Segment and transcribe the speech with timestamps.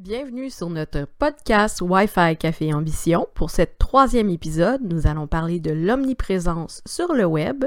[0.00, 3.28] Bienvenue sur notre podcast Wi-Fi Café Ambition.
[3.32, 7.64] Pour cet troisième épisode, nous allons parler de l'omniprésence sur le web,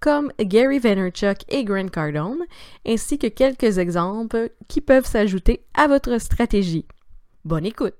[0.00, 2.44] comme Gary Vaynerchuk et Grant Cardone,
[2.84, 6.84] ainsi que quelques exemples qui peuvent s'ajouter à votre stratégie.
[7.44, 7.94] Bonne écoute!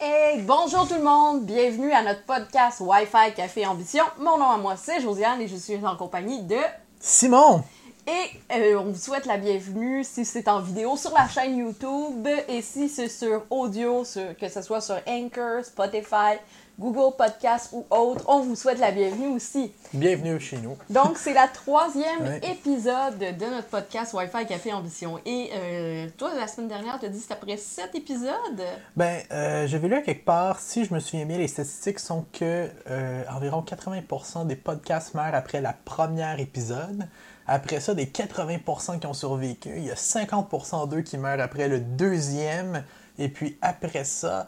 [0.00, 1.46] Hey, bonjour tout le monde!
[1.46, 4.04] Bienvenue à notre podcast Wi-Fi Café Ambition.
[4.18, 6.58] Mon nom à moi, c'est Josiane et je suis en compagnie de...
[6.98, 7.62] Simon!
[8.04, 12.26] Et euh, on vous souhaite la bienvenue si c'est en vidéo sur la chaîne YouTube
[12.48, 14.02] et si c'est sur audio,
[14.40, 16.34] que ce soit sur Anchor, Spotify,
[16.80, 19.72] Google Podcast ou autre, on vous souhaite la bienvenue aussi.
[19.94, 20.76] Bienvenue chez nous.
[20.90, 25.20] Donc, c'est la troisième épisode de notre podcast Wi-Fi Café Ambition.
[25.24, 28.64] Et euh, toi, la semaine dernière, tu as dit que après sept épisodes?
[28.96, 32.26] Ben, euh, j'avais lu à quelque part, si je me souviens bien, les statistiques sont
[32.32, 32.68] que
[33.30, 37.06] environ 80% des podcasts meurent après la première épisode.
[37.46, 41.68] Après ça, des 80% qui ont survécu, il y a 50% d'eux qui meurent après
[41.68, 42.84] le deuxième.
[43.18, 44.46] Et puis après ça,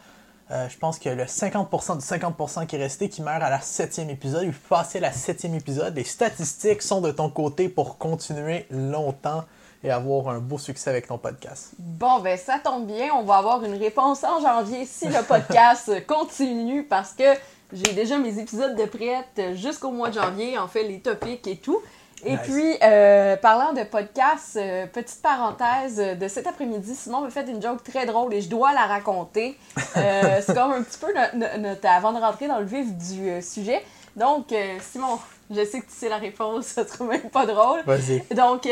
[0.51, 3.61] euh, je pense que le 50% du 50% qui est resté qui meurt à la
[3.61, 4.43] septième épisode.
[4.45, 5.97] Il faut passer à la septième épisode.
[5.97, 9.45] Les statistiques sont de ton côté pour continuer longtemps
[9.83, 11.73] et avoir un beau succès avec ton podcast.
[11.79, 13.13] Bon, ben ça tombe bien.
[13.15, 17.25] On va avoir une réponse en janvier si le podcast continue parce que
[17.73, 21.57] j'ai déjà mes épisodes de prête jusqu'au mois de janvier, en fait, les topics et
[21.57, 21.81] tout.
[22.27, 27.49] Et puis, euh, parlant de podcast, euh, petite parenthèse de cet après-midi, Simon m'a fait
[27.49, 29.59] une joke très drôle et je dois la raconter.
[29.97, 31.13] Euh, c'est comme un petit peu
[31.59, 33.85] notre, avant de rentrer dans le vif du sujet.
[34.17, 35.19] Donc, Simon,
[35.51, 37.83] je sais que tu sais la réponse, ça serait même pas drôle.
[37.85, 38.21] Vas-y.
[38.35, 38.69] Donc,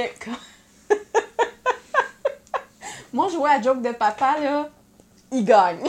[3.13, 4.69] moi, jouer à joke de papa, là,
[5.31, 5.83] il gagne.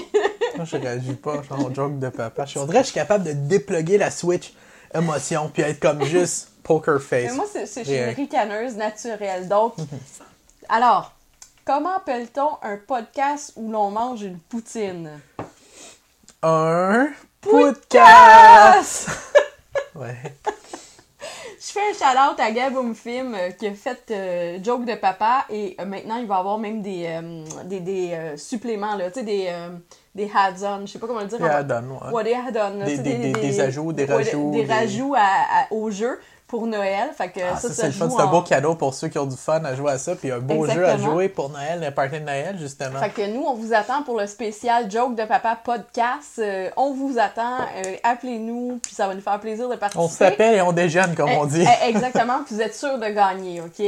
[0.56, 2.46] Moi, je réagis pas, genre joke de papa.
[2.46, 4.54] Je suis, je suis capable de dépluguer la Switch
[4.96, 7.32] émotion puis être comme juste poker face.
[7.32, 9.48] Mais moi, c'est une ricaneuse naturelle.
[9.48, 9.76] Donc,
[10.70, 11.14] alors,
[11.66, 15.20] comment appelle-t-on un podcast où l'on mange une poutine?
[16.42, 17.10] Un
[17.42, 19.10] podcast!
[19.96, 20.18] ouais.
[21.66, 25.46] Je fais un shout-out à Gab Film euh, qui a fait euh, Joke de papa
[25.50, 27.20] et euh, maintenant il va avoir même des,
[27.66, 29.50] des, des suppléments, là, tu sais, des,
[30.16, 31.40] des add-ons, je sais pas comment le dire.
[31.40, 32.24] Des add-ons, ouais.
[32.24, 32.86] des add-ons.
[32.86, 34.52] Des, des, des, ajouts, des rajouts.
[34.52, 35.16] des, rajouts
[35.72, 37.10] au jeu pour Noël.
[37.18, 39.36] Fait que ah, ça, c'est le C'est un beau cadeau pour ceux qui ont du
[39.36, 40.16] fun à jouer à ça.
[40.16, 43.00] Puis un beau jeu à jouer pour Noël, le party de Noël, justement.
[43.00, 46.40] Fait que nous, on vous attend pour le spécial Joke de Papa podcast.
[46.40, 47.58] Euh, on vous attend.
[47.86, 48.80] Euh, appelez-nous.
[48.82, 50.04] Puis ça va nous faire plaisir de participer.
[50.04, 51.66] On s'appelle et on déjeune, comme on dit.
[51.88, 52.44] Exactement.
[52.46, 53.84] puis vous êtes sûr de gagner, OK?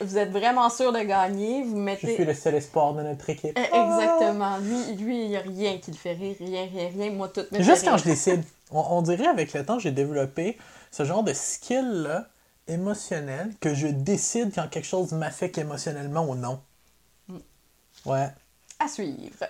[0.00, 1.62] Vous êtes vraiment sûr de gagner.
[1.62, 2.08] Vous mettez...
[2.08, 3.56] Je suis le seul espoir de notre équipe.
[3.56, 4.56] Exactement.
[4.58, 6.36] Lui, lui, il n'y a rien qui le fait rire.
[6.40, 7.10] Rien, rien, rien.
[7.12, 8.42] Moi, tout me Juste quand je décide.
[8.72, 10.56] on dirait avec le temps, j'ai développé
[10.90, 12.28] ce genre de skill-là
[12.66, 16.60] émotionnel que je décide quand quelque chose m'affecte émotionnellement ou non.
[17.28, 17.38] Mm.
[18.06, 18.28] Ouais.
[18.78, 19.44] À suivre.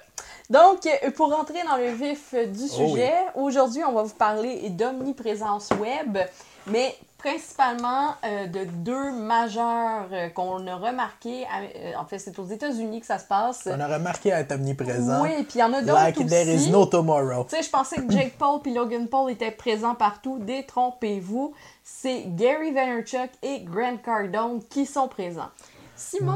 [0.49, 5.71] Donc, pour rentrer dans le vif du oh sujet, aujourd'hui, on va vous parler d'omniprésence
[5.79, 6.19] web,
[6.67, 11.45] mais principalement euh, de deux majeurs euh, qu'on a remarqué.
[11.45, 13.69] Euh, en fait, c'est aux États-Unis que ça se passe.
[13.71, 15.23] On a remarqué à être omniprésent.
[15.23, 17.45] Oui, puis il y en a d'autres like there is no tomorrow.
[17.45, 20.39] Tu sais, je pensais que Jake Paul et Logan Paul étaient présents partout.
[20.41, 21.53] Détrompez-vous.
[21.85, 25.51] C'est Gary Vaynerchuk et Grant Cardone qui sont présents.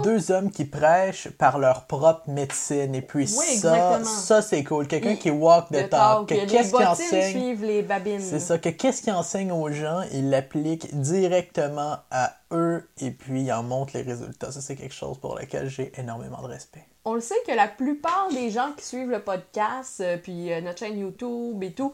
[0.03, 2.95] Deux hommes qui prêchent par leur propre médecine.
[2.95, 4.87] Et puis ça, ça c'est cool.
[4.87, 6.29] Quelqu'un qui walk the, talk.
[6.29, 7.61] qu'est-ce qui enseigne?
[7.61, 8.21] les babines.
[8.21, 8.59] C'est ça.
[8.59, 13.63] Que qu'est-ce qu'il enseigne aux gens, il l'applique directement à eux et puis il en
[13.63, 14.53] montre les résultats.
[14.53, 16.85] Ça, c'est quelque chose pour lequel j'ai énormément de respect.
[17.05, 20.63] On le sait que la plupart des gens qui suivent le podcast, euh, puis euh,
[20.63, 21.93] notre chaîne YouTube et tout,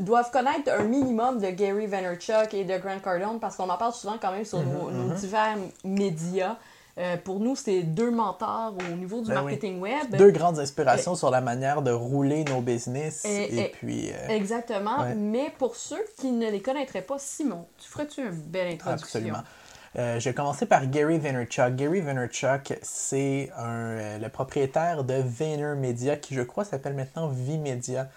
[0.00, 3.92] doivent connaître un minimum de Gary Vaynerchuk et de Grant Cardone parce qu'on en parle
[3.92, 5.20] souvent quand même sur nos, mm-hmm, mm-hmm.
[5.20, 6.56] divers médias.
[6.98, 10.16] Euh, pour nous, c'est deux mentors au niveau du ben marketing web.
[10.16, 13.24] Deux grandes inspirations sur la manière de rouler nos business.
[13.26, 14.10] Et, puis.
[14.10, 15.04] Euh, exactement.
[15.14, 19.18] Mais pour ceux qui ne les connaîtraient pas, Simon, tu ferais-tu une belle introduction?
[19.18, 19.42] Absolument.
[19.98, 21.74] Euh, je vais commencer par Gary Vaynerchuk.
[21.76, 28.08] Gary Vaynerchuk, c'est le propriétaire de VaynerMedia, qui je crois s'appelle maintenant VMedia.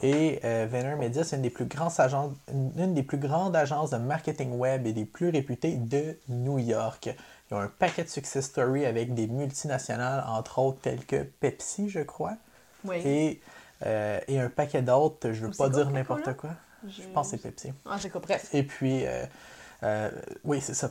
[0.00, 2.32] Et VaynerMedia, c'est une des plus grandes agences,
[2.76, 7.10] une des plus grandes agences de marketing web et des plus réputées de New York.
[7.50, 11.88] Ils ont un paquet de success stories avec des multinationales, entre autres telles que Pepsi,
[11.88, 12.36] je crois.
[12.84, 12.96] Oui.
[13.04, 13.40] Et,
[13.86, 16.50] euh, et un paquet d'autres, je ne veux pas dire n'importe quoi.
[16.86, 17.02] Je...
[17.14, 17.72] pense que c'est Pepsi.
[17.86, 18.34] Ah, j'ai compris.
[18.52, 19.24] Et puis, euh,
[19.82, 20.10] euh,
[20.44, 20.90] oui, c'est ça.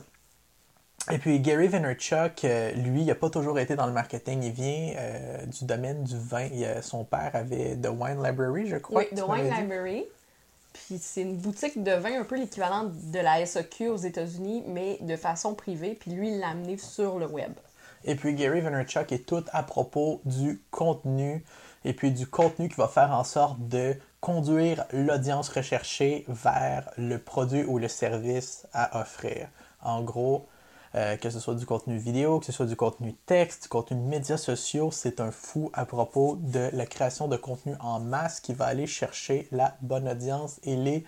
[1.10, 4.42] Et puis Gary Vaynerchuk, lui, il n'a pas toujours été dans le marketing.
[4.42, 4.94] Il vient
[5.46, 6.48] du domaine du vin.
[6.82, 9.00] son père avait The Wine Library, je crois.
[9.00, 10.06] Oui, The Wine Library.
[10.72, 14.98] Puis c'est une boutique de vin un peu l'équivalent de la SAQ aux États-Unis, mais
[15.00, 15.96] de façon privée.
[15.98, 17.52] Puis lui, il l'a amené sur le web.
[18.04, 21.44] Et puis Gary Vaynerchuk est tout à propos du contenu
[21.84, 27.18] et puis du contenu qui va faire en sorte de conduire l'audience recherchée vers le
[27.18, 29.48] produit ou le service à offrir.
[29.82, 30.46] En gros,
[30.94, 34.00] euh, que ce soit du contenu vidéo, que ce soit du contenu texte, du contenu
[34.00, 38.54] médias sociaux, c'est un fou à propos de la création de contenu en masse qui
[38.54, 41.04] va aller chercher la bonne audience et les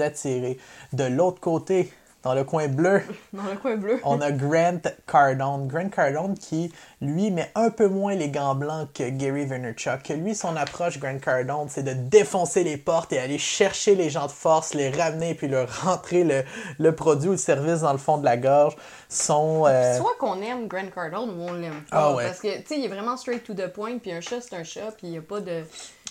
[0.00, 0.58] attirer.
[0.92, 1.92] De l'autre côté,
[2.22, 3.02] dans le coin bleu,
[3.32, 4.00] Dans le coin bleu.
[4.04, 5.66] on a Grant Cardone.
[5.68, 10.08] Grant Cardone qui, lui, met un peu moins les gants blancs que Gary Vaynerchuk.
[10.10, 14.26] Lui, son approche, Grant Cardone, c'est de défoncer les portes et aller chercher les gens
[14.26, 16.42] de force, les ramener puis leur rentrer le,
[16.78, 18.76] le produit ou le service dans le fond de la gorge.
[19.08, 22.10] Son, euh, Soit qu'on aime Grant Cardone ou on l'aime pas.
[22.10, 22.26] Ah ouais.
[22.26, 24.54] Parce que, tu sais, il est vraiment straight to the point, puis un chat, c'est
[24.54, 25.64] un chat, puis il n'y a pas de,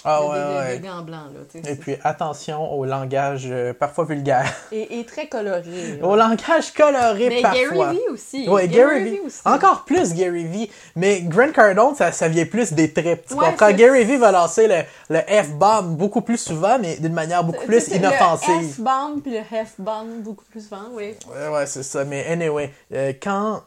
[0.06, 0.80] Ah ouais, ouais.
[0.80, 1.40] de gants blancs, là.
[1.52, 1.72] tu sais.
[1.72, 4.46] Et puis attention au langage euh, parfois vulgaire.
[4.72, 6.00] Et, et très coloré.
[6.02, 7.60] Au langage coloré Mais parfois.
[7.88, 8.48] Gary Vee aussi.
[8.48, 9.20] Ouais, Gary Vee.
[9.26, 9.42] aussi.
[9.44, 10.72] Encore plus Gary Vee.
[10.96, 13.26] Mais Grant Cardone, ça, ça vient plus des tripes.
[13.28, 13.72] Tu Ouais, comprends?
[13.72, 17.88] Gary Vee va lancer le, le F-bomb beaucoup plus souvent, mais d'une manière beaucoup plus
[17.90, 18.50] inoffensive.
[18.62, 21.16] Le S-bomb puis le F-bomb beaucoup plus souvent, oui.
[21.30, 22.06] Ouais, ouais, c'est ça.
[22.06, 23.64] Mais anyway, euh, quand,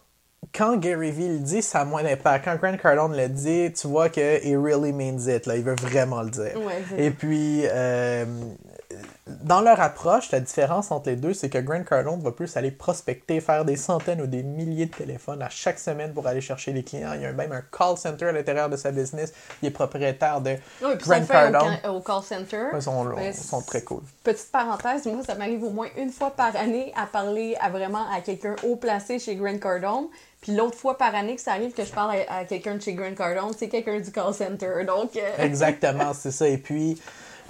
[0.54, 2.44] quand Gary Vee le dit, ça a moins d'impact.
[2.44, 5.46] Quand Grant Cardone le dit, tu vois que he really means it.
[5.46, 6.52] Là, il veut vraiment le dire.
[6.56, 8.24] Ouais, Et puis, euh,
[9.28, 12.72] dans leur approche, la différence entre les deux, c'est que Grant Cardone va plus aller
[12.72, 16.72] prospecter, faire des centaines ou des milliers de téléphones à chaque semaine pour aller chercher
[16.72, 17.12] des clients.
[17.14, 19.32] Il y a même un call center à l'intérieur de sa business.
[19.62, 21.78] Il est propriétaire de Oui, Grant au, Cardone.
[21.82, 22.64] ca- au call center.
[22.74, 24.02] Ils sont, Mais ils sont très cool.
[24.24, 28.04] Petite parenthèse, moi, ça m'arrive au moins une fois par année à parler à vraiment
[28.12, 30.06] à quelqu'un haut placé chez Grant Cardone.
[30.40, 32.82] Puis l'autre fois par année que ça arrive que je parle à, à quelqu'un de
[32.82, 34.84] chez Grant Cardone, c'est quelqu'un du call center.
[34.84, 36.48] Donc, euh, Exactement, c'est ça.
[36.48, 37.00] Et puis,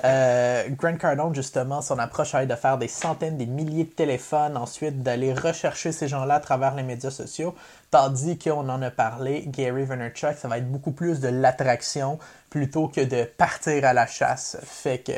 [0.04, 4.56] euh, Grant Cardone, justement, son approche être de faire des centaines, des milliers de téléphones,
[4.56, 7.54] ensuite d'aller rechercher ces gens-là à travers les médias sociaux,
[7.90, 12.18] tandis qu'on en a parlé, Gary Vaynerchuk, ça va être beaucoup plus de l'attraction
[12.50, 14.58] plutôt que de partir à la chasse.
[14.62, 15.12] Fait que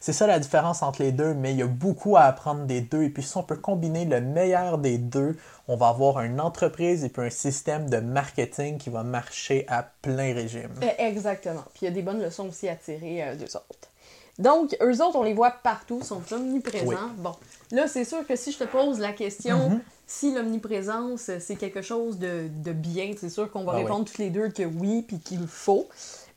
[0.00, 2.80] c'est ça la différence entre les deux, mais il y a beaucoup à apprendre des
[2.80, 3.02] deux.
[3.02, 5.36] Et puis si on peut combiner le meilleur des deux,
[5.68, 9.84] on va avoir une entreprise et puis un système de marketing qui va marcher à
[10.02, 10.72] plein régime.
[10.82, 11.62] Euh, Exactement.
[11.74, 13.89] Puis il y a des bonnes leçons aussi à tirer euh, d'eux autres.
[14.40, 16.86] Donc, eux autres, on les voit partout, sont omniprésents.
[16.86, 16.96] Oui.
[17.18, 17.34] Bon,
[17.70, 19.80] là, c'est sûr que si je te pose la question, Mhm.
[20.06, 23.82] si l'omniprésence, euh, c'est quelque chose de, de bien, c'est sûr qu'on va Ah oui.
[23.82, 25.88] répondre tous les deux que oui, puis qu'il faut.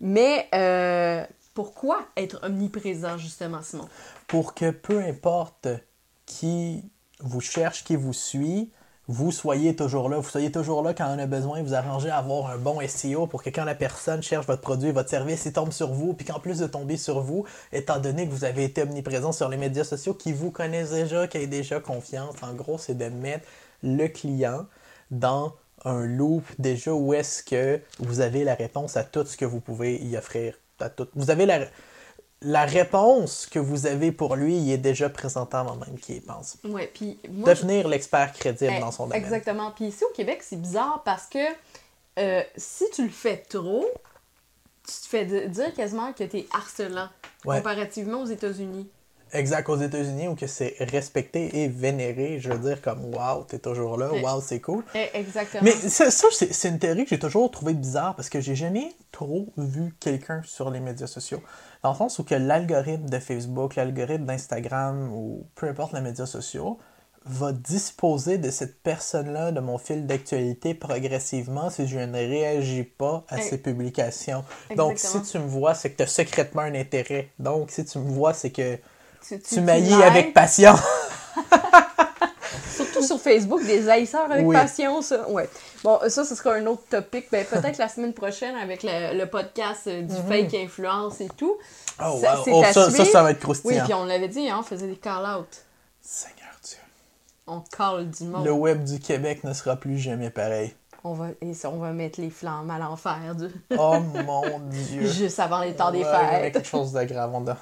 [0.01, 3.87] Mais euh, pourquoi être omniprésent, justement, Simon?
[4.27, 5.67] pour que peu importe
[6.25, 6.83] qui
[7.19, 8.71] vous cherche, qui vous suit,
[9.07, 10.17] vous soyez toujours là.
[10.17, 11.61] Vous soyez toujours là quand on a besoin.
[11.61, 14.91] Vous arrangez à avoir un bon SEO pour que quand la personne cherche votre produit,
[14.91, 16.13] votre service, il tombe sur vous.
[16.13, 19.49] Puis qu'en plus de tomber sur vous, étant donné que vous avez été omniprésent sur
[19.49, 23.09] les médias sociaux, qui vous connaissent déjà, qui a déjà confiance, en gros, c'est de
[23.09, 23.45] mettre
[23.83, 24.65] le client
[25.11, 25.53] dans
[25.83, 29.59] un loop déjà où est-ce que vous avez la réponse à tout ce que vous
[29.59, 30.55] pouvez y offrir.
[30.79, 31.07] À tout.
[31.15, 31.59] Vous avez la,
[32.43, 36.19] la réponse que vous avez pour lui, il est déjà présentant avant même qu'il y
[36.21, 36.57] pense.
[36.63, 39.21] Ouais, puis je- Devenir l'expert crédible Eh, dans son domaine.
[39.21, 39.71] Exactement.
[39.71, 41.39] Puis ici au Québec, c'est bizarre parce que
[42.19, 43.85] euh, si tu le fais trop,
[44.85, 47.07] tu te fais di- dire quasiment que tu es harcelant
[47.45, 47.57] Ouais.
[47.57, 48.89] comparativement aux États-Unis.
[49.33, 53.59] Exact, aux États-Unis, où que c'est respecté et vénéré, je veux dire, comme wow, t'es
[53.59, 54.83] toujours là, wow, c'est cool.
[54.95, 55.63] Eh, Exactement.
[55.63, 58.91] Mais ça, ça, c'est une théorie que j'ai toujours trouvé bizarre parce que j'ai jamais
[59.11, 61.41] trop vu quelqu'un sur les médias sociaux.
[61.81, 66.25] Dans le sens où que l'algorithme de Facebook, l'algorithme d'Instagram ou peu importe les médias
[66.25, 66.77] sociaux
[67.25, 73.23] va disposer de cette personne-là de mon fil d'actualité progressivement si je ne réagis pas
[73.29, 74.43] à Eh, ses publications.
[74.75, 77.29] Donc, si tu me vois, c'est que tu as secrètement un intérêt.
[77.39, 78.77] Donc, si tu me vois, c'est que
[79.27, 80.73] tu, tu m'haillis avec passion.
[82.75, 84.55] Surtout sur Facebook, des haïsseurs avec Oui.
[84.55, 85.29] passion, ça.
[85.29, 85.47] Ouais.
[85.83, 87.27] Bon, ça, ce sera un autre topic.
[87.31, 91.55] Ben, peut-être la semaine prochaine avec le, le podcast euh, du fake influence et tout.
[91.99, 92.05] Mhm.
[92.07, 92.43] Oh, Ça, wow.
[92.47, 93.83] Oh, ça, ça, va être Oui, croustillant.
[93.85, 95.47] puis on l'avait dit, hein, on faisait des call-out.
[96.01, 96.77] Seigneur Dieu.
[97.45, 98.45] On call du monde.
[98.45, 100.73] Le web du Québec ne sera plus jamais pareil.
[101.05, 103.47] On va, et ça, on va mettre les flammes à l'enfer du...
[103.77, 105.05] Oh mon Dieu.
[105.05, 106.53] juste avant les temps des Ouais, il y avait fêtes.
[106.53, 107.29] quelque chose de grave.
[107.33, 107.57] on a-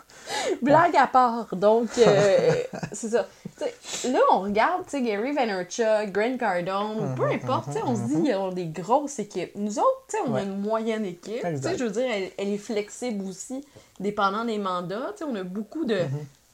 [0.62, 2.51] Blague à part, donc euh,
[2.91, 3.25] c'est ça.
[4.07, 8.01] Là, on regarde tu sais, Gary Vaynerchuk, Grant Cardone, peu importe, tu sais, on se
[8.13, 9.53] dit ils ont des grosses équipes.
[9.55, 11.39] Nous autres, tu sais, on a une moyenne équipe.
[11.41, 11.71] Tu Exact.
[11.71, 13.65] sais, Je veux dire, elle, elle est flexible aussi,
[14.00, 15.13] dépendant des mandats.
[15.17, 15.95] Tu sais, on a beaucoup de...
[15.98, 16.10] J'ai-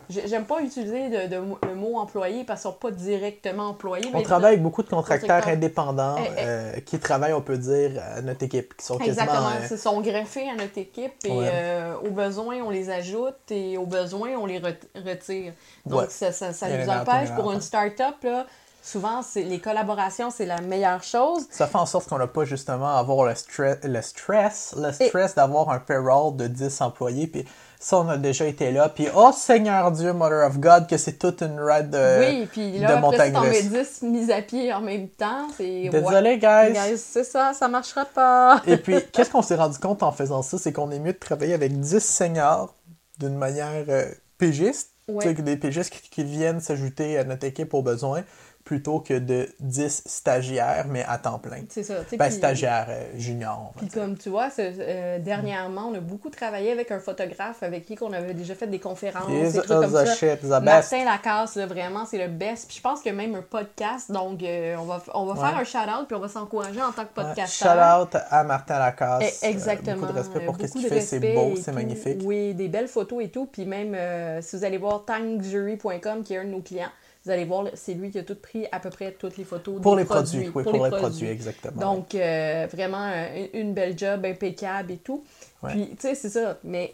[0.09, 4.09] J'aime pas utiliser de- de- le mot employé parce qu'ils sont pas directement employés.
[4.13, 6.41] On mais- travaille avec beaucoup de contracteurs indépendants Eh, eh.
[6.45, 8.97] euh, qui travaillent, on peut dire, à notre équipe, qui sont.
[8.99, 11.49] Exactement, euh, ils sont greffés à notre équipe et Ouais.
[11.51, 15.53] euh, au besoin on les ajoute et au besoin on les ret- retire.
[15.85, 16.07] Donc Ouais.
[16.09, 18.45] ça, ça, ça nous empêche pour une start-up là,
[18.81, 21.45] souvent, les collaborations, c'est la meilleure chose.
[21.51, 24.93] Ça fait en sorte qu'on n'a pas justement à avoir le, stress, le stress, le
[24.93, 27.27] stress d'avoir un payroll de 10 employés.
[27.27, 27.45] Puis
[27.79, 28.89] ça, on a déjà été là.
[28.89, 32.79] Puis, oh Seigneur Dieu, Mother of God, que c'est toute une ride de, oui, puis
[32.79, 33.99] là, de après, montagne si t'en mets russe.
[34.01, 35.89] 10 mises à pied en même temps, c'est...
[35.89, 36.73] Désolé, guys.
[36.73, 38.61] Guys, c'est ça, ça marchera pas.
[38.65, 40.57] Et puis, qu'est-ce qu'on s'est rendu compte en faisant ça?
[40.57, 42.73] C'est qu'on est mieux de travailler avec 10 seniors
[43.19, 44.05] d'une manière euh,
[44.37, 44.91] pigiste.
[45.07, 45.33] Ouais.
[45.33, 48.23] Des pigistes qui, qui viennent s'ajouter à notre équipe au besoin,
[48.67, 51.61] plutôt que de 10 stagiaires, mais à temps plein.
[51.69, 52.03] C'est ça.
[52.03, 56.01] tu sais, Ben, puis- stagiaires euh, va Puis comme tu vois, euh, dernièrement, on a
[56.01, 59.67] beaucoup travaillé avec un photographe avec qui on avait déjà fait des conférences, des trucs
[59.67, 60.15] comme the ça.
[60.15, 60.63] shit, the best.
[60.63, 62.67] Martin Lacasse, là, vraiment, c'est le best.
[62.67, 65.33] Puis je pense qu'il y a même un podcast, donc euh, on va, on va
[65.33, 65.39] Ouais.
[65.39, 67.71] faire un shout-out, puis on va s'encourager en tant que podcasteur.
[67.71, 69.39] Shout out à Martin Lacasse.
[69.41, 70.01] Eh, Euh, Exactement.
[70.01, 70.99] beaucoup de respect pour Euh, ce qu'il fait.
[71.01, 72.19] C'est beau, c'est magnifique.
[72.25, 73.45] Oui, des belles photos et tout.
[73.45, 76.89] Puis même, euh, si vous allez voir tankjury.com, qui est un de nos clients,
[77.27, 79.81] vous allez voir, c'est lui qui a tout pris à peu près toutes les photos
[79.81, 81.81] Pour des les produits, oui, pour, les produits, exactement.
[81.81, 85.25] Donc, euh, vraiment, euh, une belle job, impeccable et tout.
[85.61, 85.71] Ouais.
[85.71, 86.57] Puis, tu sais, c'est ça.
[86.63, 86.93] Mais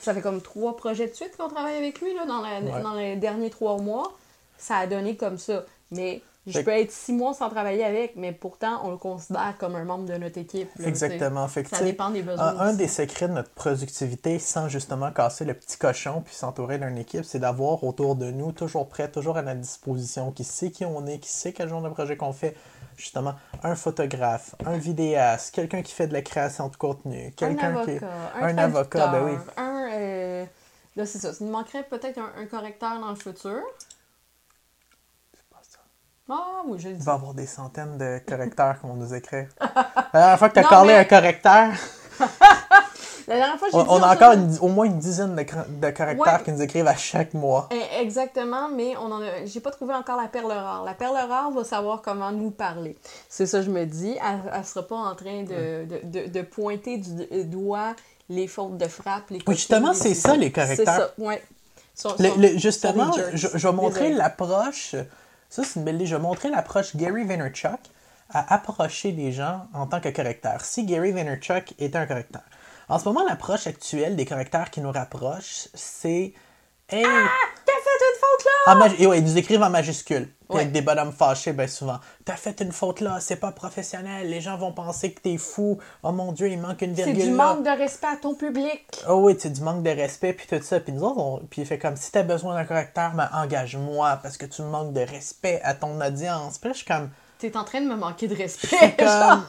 [0.00, 2.82] ça fait comme trois projets de suite qu'on travaille avec lui là, dans, la- Ouais.
[2.82, 4.16] dans les derniers trois mois.
[4.56, 5.66] Ça a donné comme ça.
[5.90, 9.74] Mais je peux être six mois sans travailler avec, mais pourtant, on le considère comme
[9.74, 10.68] un membre de notre équipe.
[10.78, 10.86] là.
[10.86, 11.46] Exactement.
[11.48, 12.58] Fait que, Ça dépend des besoins.
[12.58, 16.98] Un, des secrets de notre productivité, sans justement casser le petit cochon puis s'entourer d'une
[16.98, 20.84] équipe, c'est d'avoir autour de nous, toujours prêt, toujours à notre disposition, qui sait qui
[20.84, 22.56] on est, qui sait quel genre de projet qu'on fait.
[22.96, 27.84] Justement, un photographe, un vidéaste, quelqu'un qui fait de la création de contenu, un quelqu'un
[27.84, 27.98] qui.
[28.40, 29.32] un, un avocat, ben oui.
[29.58, 29.88] Un.
[29.92, 30.44] euh,
[30.96, 31.32] Là, c'est ça.
[31.40, 33.60] Il me manquerait peut-être un, un correcteur dans le futur.
[36.28, 39.14] Ah oui, je le Il va y avoir des centaines de correcteurs qui vont nous
[39.14, 39.48] écrire.
[39.60, 41.68] La dernière fois que tu as Non, parlé mais- un correcteur,
[43.28, 45.42] La dernière fois, j'ai on, on a encore une- au moins une dizaine de,
[45.90, 46.42] correcteurs Ouais.
[46.44, 47.68] qui nous écrivent à chaque mois.
[47.72, 49.44] Eh, Exactement, mais on en a...
[49.46, 50.84] j'ai pas trouvé encore la perle rare.
[50.84, 52.96] La perle rare va savoir comment nous parler.
[53.28, 54.16] C'est ça, je me dis.
[54.24, 57.94] Elle, elle sera pas en train de, de, de, de pointer du doigt
[58.28, 61.12] les fautes de frappe, les Oui, justement, c'est les- ça, les correcteurs.
[61.18, 64.94] C'est ça, Le- le- justement, je, je vais montrer l'approche.
[65.56, 66.04] Ça, c'est une belle idée.
[66.04, 67.80] Je vais montrer l'approche Gary Vaynerchuk
[68.28, 70.60] à approcher les gens en tant que correcteur.
[70.60, 72.42] Si Gary Vaynerchuk était un correcteur.
[72.90, 76.34] En ce moment, l'approche actuelle des correcteurs qui nous rapprochent, c'est
[76.90, 77.02] Hey!
[77.02, 78.74] T'as fait une faute là!
[78.74, 80.28] En et ouais, ils nous écrivent en majuscule.
[80.48, 80.60] Ouais.
[80.60, 81.98] avec des bonhommes fâchés, bien souvent.
[82.24, 84.28] T'as fait une faute là, c'est pas professionnel.
[84.30, 85.78] Les gens vont penser que t'es fou.
[86.04, 87.24] Oh mon Dieu, il manque une C'est virgule.
[87.32, 87.54] du là.
[87.54, 88.84] manque de respect à ton public.
[89.08, 90.78] Oh oui, c'est du manque de respect, puis tout ça.
[90.80, 91.38] Puis nous autres, on...
[91.50, 94.92] puis il fait comme si t'as besoin d'un correcteur, ben engage-moi parce que tu manques
[94.92, 96.58] de respect à ton audience.
[96.58, 98.96] Puis là, je suis comme, T'es en train de me manquer de respect.
[98.98, 99.44] comme,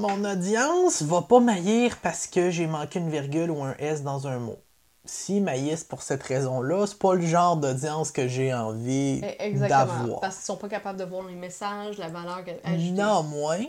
[0.00, 4.26] mon audience va pas maillir parce que j'ai manqué une virgule ou un S dans
[4.26, 4.58] un mot.
[5.06, 9.68] Si maillissent pour cette raison-là, c'est pas le genre d'audience que j'ai envie Eh, Exactement.
[9.86, 10.20] d'avoir.
[10.20, 12.90] Parce qu'ils sont pas capables de voir les messages, la valeur ajoutée.
[12.92, 13.64] Néanmoins,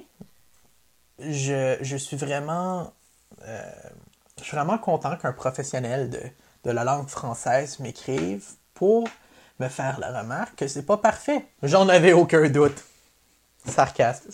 [1.20, 2.92] je, je suis vraiment
[3.48, 3.62] euh,
[4.40, 6.20] je suis vraiment content qu'un professionnel de,
[6.66, 9.08] de la langue française m'écrive pour
[9.60, 11.46] me faire la remarque que c'est pas parfait.
[11.64, 12.84] J'en avais aucun doute.
[13.66, 14.30] Sarcasme.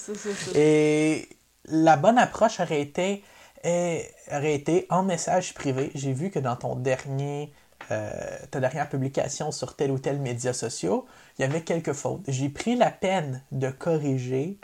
[0.55, 1.29] Et
[1.65, 3.24] la bonne approche aurait été,
[3.65, 4.00] euh,
[4.32, 5.91] aurait été en message privé.
[5.96, 7.53] J'ai vu que dans ton dernier,
[7.91, 8.12] euh,
[8.50, 11.00] ta dernière publication sur tel ou tel média social,
[11.38, 12.22] il y avait quelques fautes.
[12.27, 14.58] J'ai pris la peine de corriger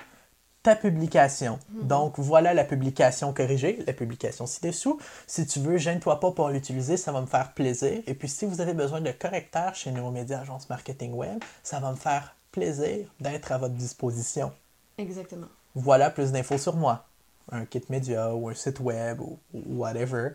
[0.63, 1.59] ta publication.
[1.69, 4.99] Donc voilà la publication corrigée, la publication ci-dessous.
[5.25, 8.01] Si tu veux, gêne-toi pas pour l'utiliser, ça va me faire plaisir.
[8.05, 11.91] Et puis si vous avez besoin de correcteurs chez Neuromédia Agence Marketing Web, ça va
[11.91, 14.51] me faire plaisir d'être à votre disposition
[14.97, 15.47] Exactement.
[15.73, 17.06] voilà plus d'infos sur moi.
[17.51, 20.31] Un kit média ou un site web ou, ou whatever.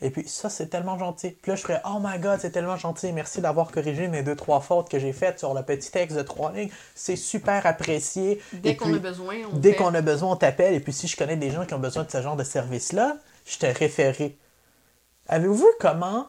[0.00, 1.30] Et puis ça, c'est tellement gentil.
[1.30, 3.12] Puis là, je ferais Oh my god, c'est tellement gentil.
[3.12, 6.22] Merci d'avoir corrigé mes deux, trois fautes que j'ai faites sur le petit texte de
[6.22, 6.70] trois lignes.
[6.96, 8.40] C'est super apprécié.
[8.52, 10.74] Dès Et qu'on puis, a besoin, on Dès qu'on a besoin, on t'appelle.
[10.74, 13.16] Et puis si je connais des gens qui ont besoin de ce genre de service-là,
[13.46, 14.36] je te référerai.
[15.28, 16.26] Avez-vous vu comment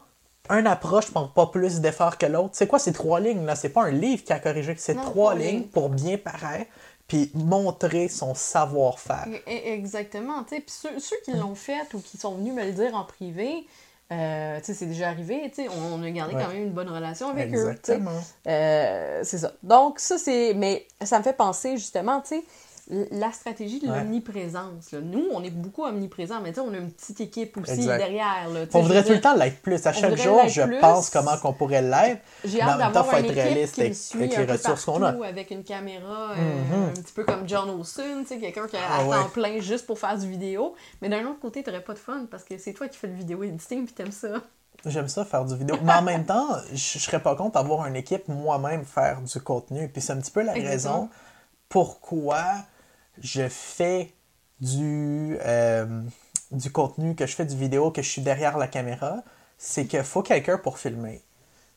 [0.50, 2.50] un approche prend pas plus d'efforts que l'autre?
[2.52, 3.56] C'est quoi ces trois lignes là?
[3.56, 5.62] C'est pas un livre qui a corrigé, c'est trois lignes lignes.
[5.64, 6.70] pour bien paraître
[7.06, 9.26] puis montrer son savoir-faire.
[9.28, 10.42] E- e- Exactement.
[10.44, 10.60] tu sais.
[10.60, 13.66] Puis ceux, ceux qui l'ont fait ou qui sont venus me le dire en privé,
[14.12, 15.50] euh, tu sais, c'est déjà arrivé.
[15.54, 16.42] tu sais, On, on a gardé Ouais.
[16.42, 17.70] quand même une bonne relation avec eux.
[17.70, 18.10] Exactement.
[18.46, 19.52] Euh, c'est ça.
[19.62, 20.54] Donc, ça, c'est.
[20.54, 22.44] Mais ça me fait penser justement, tu sais,
[22.90, 23.98] la stratégie de Ouais.
[24.00, 24.92] l'omniprésence.
[24.92, 27.96] Nous, on est beaucoup omniprésents, mais tu sais, on a une petite équipe aussi Exact.
[27.98, 28.48] derrière.
[28.52, 29.86] Là, On voudrait tout le temps l'être plus.
[29.86, 30.80] À chaque jour, je plus.
[30.80, 32.20] pense comment qu'on pourrait l'être.
[32.44, 34.52] J'ai hâte d'avoir une être équipe réaliste qui me avec- suit avec un les peu
[34.52, 35.26] ressources qu'on partout a.
[35.26, 36.84] avec une caméra, euh, Mhm.
[36.90, 39.16] un petit peu comme John Olsen, quelqu'un qui a Ah à ouais.
[39.16, 40.74] temps plein juste pour faire du vidéo.
[41.00, 43.14] Mais d'un autre côté, t'aurais pas de fun parce que c'est toi qui fais le
[43.14, 44.28] vidéo editing puis t'aimes ça.
[44.84, 45.76] J'aime ça faire du vidéo.
[45.82, 49.40] Mais en même temps, je je serais pas contre d'avoir une équipe moi-même faire du
[49.40, 49.88] contenu.
[49.88, 50.70] Puis c'est un petit peu la Exactement.
[51.00, 51.08] raison
[51.70, 52.42] pourquoi
[53.22, 54.12] je fais
[54.60, 56.02] du, euh,
[56.50, 59.22] du contenu, que je fais du vidéo, que je suis derrière la caméra.
[59.58, 61.22] C'est qu'il faut quelqu'un pour filmer.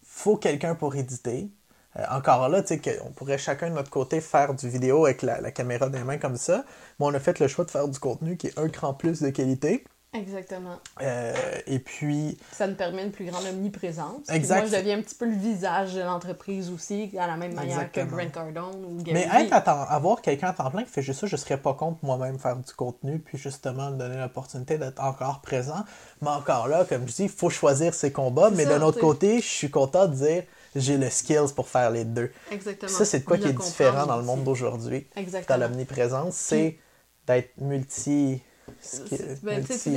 [0.03, 1.50] faut quelqu'un pour éditer.
[1.98, 5.22] Euh, encore là, tu sais, qu'on pourrait chacun de notre côté faire du vidéo avec
[5.22, 6.65] la, la caméra des mains comme ça.
[7.00, 9.22] Mais on a fait le choix de faire du contenu qui est un cran plus
[9.22, 9.86] de qualité.
[10.17, 10.77] Exactement.
[11.01, 11.33] Euh,
[11.67, 14.21] et puis, Ça nous permet une plus grande omniprésence.
[14.27, 14.57] Puis Exact.
[14.62, 17.81] Moi, je deviens un petit peu le visage de l'entreprise aussi, à la même manière
[17.81, 18.05] Exactement.
[18.05, 20.89] que Grant Cardone ou Gary Mais être à temps- avoir quelqu'un à temps plein qui
[20.91, 24.17] fait juste ça, je serais pas contre moi-même faire du contenu, puis justement me donner
[24.17, 25.83] l'opportunité d'être encore présent.
[26.21, 28.50] Mais encore là, comme je dis, il faut choisir ses combats.
[28.50, 30.43] Mais d'un autre côté, je suis content de dire
[30.75, 32.31] j'ai le skills pour faire les deux.
[32.51, 32.88] Exactement.
[32.88, 35.07] Puis ça, c'est de quoi qui est différent dans le monde d'aujourd'hui.
[35.15, 35.57] Exactement.
[35.57, 36.77] Dans l'omniprésence, c'est
[37.25, 38.41] d'être multi.
[38.79, 39.95] C'est- ben, multi-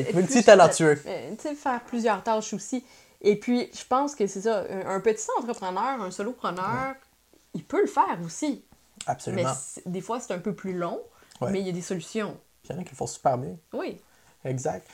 [1.07, 2.85] euh, Tu sais, faire plusieurs tâches aussi.
[3.21, 4.65] Et puis, je pense que c'est ça.
[4.87, 6.95] Un, petit entrepreneur, un solopreneur,
[7.55, 8.65] il peut le faire aussi.
[9.07, 9.53] Mais Absolument.
[9.61, 11.01] c'est- des fois, c'est un peu plus long,
[11.41, 11.51] Ouais.
[11.51, 12.37] mais il y a des solutions.
[12.65, 13.57] Il y en a qui le font super bien.
[13.73, 14.01] Oui.
[14.45, 14.87] Exact.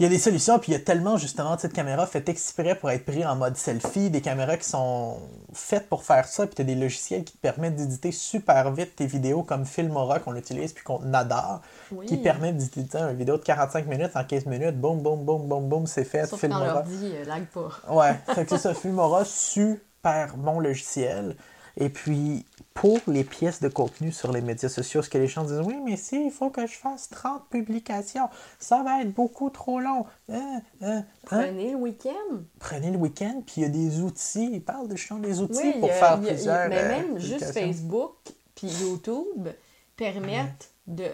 [0.00, 2.28] Il y a des solutions, puis il y a tellement justement de cette caméra faite
[2.28, 5.18] exprès pour être pris en mode selfie, des caméras qui sont
[5.52, 8.96] faites pour faire ça, puis tu as des logiciels qui te permettent d'éditer super vite
[8.96, 11.60] tes vidéos comme Filmora qu'on utilise puis qu'on adore,
[11.92, 12.06] Oui.
[12.06, 15.68] qui permet d'éditer une vidéo de 45 minutes en 15 minutes, boum, boum, boum, boum,
[15.68, 16.66] boum, c'est fait, Sauf Filmora.
[16.66, 17.68] l'ordi euh, lag pas.
[17.92, 21.36] Ouais, fait que c'est ça, Filmora, super bon logiciel.
[21.76, 25.44] Et puis, pour les pièces de contenu sur les médias sociaux, ce que les gens
[25.44, 28.28] disent, oui, mais si, il faut que je fasse 30 publications,
[28.58, 30.06] ça va être beaucoup trop long.
[30.32, 31.04] Hein, hein, hein?
[31.24, 32.36] Prenez le week-end.
[32.60, 35.60] Prenez le week-end, puis il y a des outils, ils parlent de justement des outils
[35.62, 36.68] Oui, pour a- faire a- plusieurs.
[36.68, 37.52] Mais euh, même juste.
[37.52, 38.14] Facebook
[38.54, 39.48] puis YouTube
[39.96, 41.06] permettent de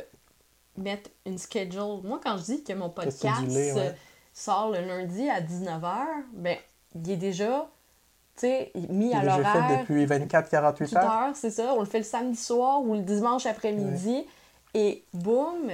[0.76, 2.00] mettre une schedule.
[2.05, 3.95] Moi, quand je dis que mon podcast ouais?
[4.33, 6.57] sort le lundi à 19h, ben,
[6.95, 7.71] il est déjà,
[8.40, 11.04] sais, mis à fait depuis 24-48 8 heures.
[11.04, 11.75] heures, c'est ça.
[11.75, 14.25] On le fait le samedi soir ou le dimanche après-midi.
[14.73, 15.68] Et boum,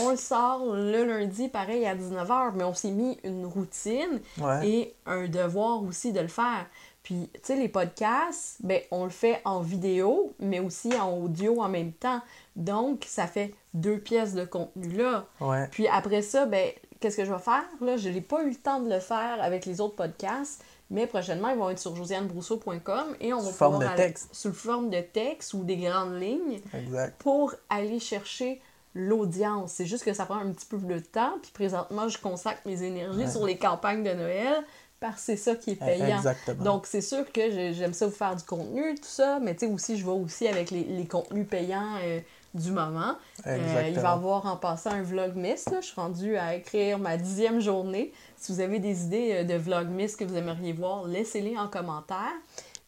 [0.00, 2.52] on le sort le lundi, pareil, à 19h.
[2.56, 4.68] Mais on s'est mis une routine Ouais.
[4.68, 6.66] et un devoir aussi de le faire.
[7.04, 11.60] Puis, tu sais, les podcasts, ben, on le fait en vidéo, mais aussi en audio
[11.62, 12.20] en même temps.
[12.56, 15.26] Donc, ça fait deux pièces de contenu là.
[15.40, 15.68] Ouais.
[15.70, 17.64] Puis après ça, ben, qu'est-ce que je vais faire?
[17.80, 21.06] Là, je n'ai pas eu le temps de le faire avec les autres podcasts, mais
[21.06, 24.28] prochainement, ils vont être sur josianebrousseau.com et on va Sous forme pouvoir de aller- texte.
[24.32, 27.16] sous forme de texte ou des grandes lignes Exact.
[27.18, 28.60] pour aller chercher
[28.94, 29.72] l'audience.
[29.72, 32.82] C'est juste que ça prend un petit peu de temps, puis présentement, je consacre mes
[32.82, 33.30] énergies Ouais.
[33.30, 34.64] sur les campagnes de Noël
[34.98, 36.16] parce que c'est ça qui est payant.
[36.16, 36.62] Exactement.
[36.64, 39.72] Donc, c'est sûr que j'aime ça vous faire du contenu, tout ça, mais tu sais,
[39.72, 42.20] aussi, je vais aussi avec les, les contenus payants euh,
[42.54, 43.16] du moment.
[43.46, 45.64] Euh, il va y avoir en passant un Vlogmas.
[45.70, 45.80] Là.
[45.80, 48.12] Je suis rendue à écrire ma dixième journée.
[48.36, 52.32] Si vous avez des idées euh, de Vlogmas que vous aimeriez voir, laissez-les en commentaire.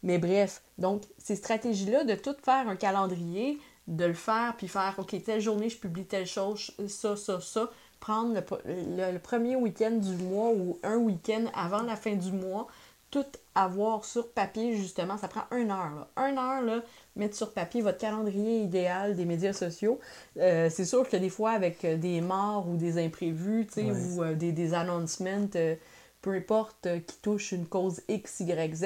[0.03, 4.95] Mais bref, donc ces stratégies-là de tout faire un calendrier, de le faire, puis faire,
[4.97, 7.69] OK, telle journée, je publie telle chose, ça, ça, ça.
[8.01, 8.33] Prendre
[8.65, 12.67] le- le premier week-end du mois ou un week-end avant la fin du mois,
[13.13, 15.91] tout avoir sur papier, justement, ça prend une heure.
[15.95, 16.27] Là.
[16.27, 16.81] Une heure, là,
[17.15, 19.99] mettre sur papier votre calendrier idéal des médias sociaux.
[20.39, 23.83] Euh, c'est sûr que des fois, avec euh, des morts ou des imprévus, tu sais,
[23.83, 23.91] Ouais.
[23.91, 25.75] ou euh, des, des announcements, euh,
[26.23, 28.85] peu importe, qui touchent une cause X, Y, Z,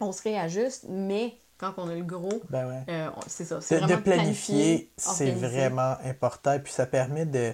[0.00, 3.04] on se réajuste, mais quand on a le gros, Ben ouais.
[3.26, 3.60] c'est ça.
[3.60, 6.54] C'est De, de vraiment planifier, c'est vraiment important.
[6.54, 7.52] Et puis ça permet de,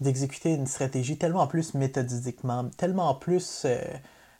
[0.00, 3.66] d'exécuter une stratégie tellement plus méthodiquement, tellement plus.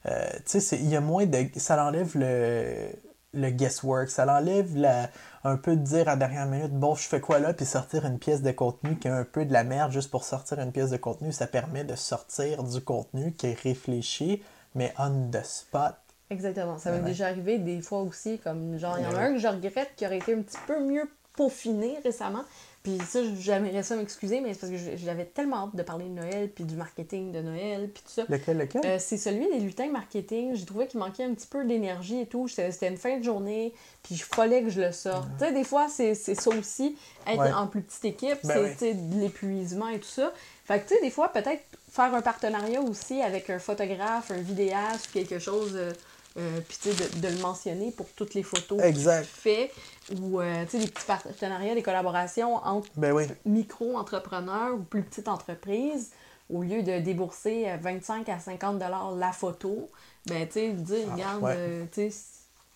[0.07, 1.47] Euh, tu sais, il y a moins de.
[1.57, 2.89] Ça enlève le,
[3.33, 5.11] le guesswork, ça enlève la,
[5.45, 8.19] un peu de dire à dernière minute, bon, je fais quoi là, puis sortir une
[8.19, 10.91] pièce de contenu qui est un peu de la merde juste pour sortir une pièce
[10.91, 11.33] de contenu.
[11.33, 14.43] Ça permet de sortir du contenu qui est réfléchi,
[14.75, 15.97] mais on the spot.
[16.31, 16.79] Exactement.
[16.79, 17.05] Ça m'est ouais.
[17.05, 19.49] déjà arrivé des fois aussi, comme genre, il y en a Ouais, un que je
[19.49, 22.43] regrette qui aurait été un petit peu mieux peaufiné récemment.
[22.87, 26.11] Puis ça, j'aimerais ça m'excuser, mais c'est parce que j'avais tellement hâte de parler de
[26.11, 28.23] Noël, puis du marketing de Noël, puis tout ça.
[28.29, 28.81] Lequel, lequel?
[28.87, 30.55] Euh, c'est celui des lutins marketing.
[30.55, 32.47] J'ai trouvé qu'il manquait un petit peu d'énergie et tout.
[32.47, 35.27] C'était une fin de journée, puis il fallait que je le sorte.
[35.37, 36.97] Tu sais, des fois, c'est ça aussi,
[37.27, 37.53] être Ouais.
[37.53, 38.95] en plus petite équipe, Ben c'est oui.
[38.95, 40.33] de l'épuisement et tout ça.
[40.65, 44.39] Fait que, tu sais, des fois, peut-être faire un partenariat aussi avec un photographe, un
[44.41, 45.93] vidéaste, quelque chose, euh,
[46.39, 49.73] euh, puis tu sais, de, de le mentionner pour toutes les photos qu'il fait,
[50.21, 53.25] ou, euh, des petits partenariats, des collaborations entre Ben oui.
[53.45, 56.11] micro-entrepreneurs ou plus petites entreprises,
[56.53, 59.89] au lieu de débourser euh, 25 à 50 dollars la photo,
[60.27, 61.55] ben tu sais, dire, regarde, ouais.
[61.57, 62.17] euh, tu sais,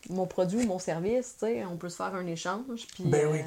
[0.09, 3.05] mon produit ou mon service, tu sais, on peut se faire un échange, puis...
[3.05, 3.41] Ben euh, oui.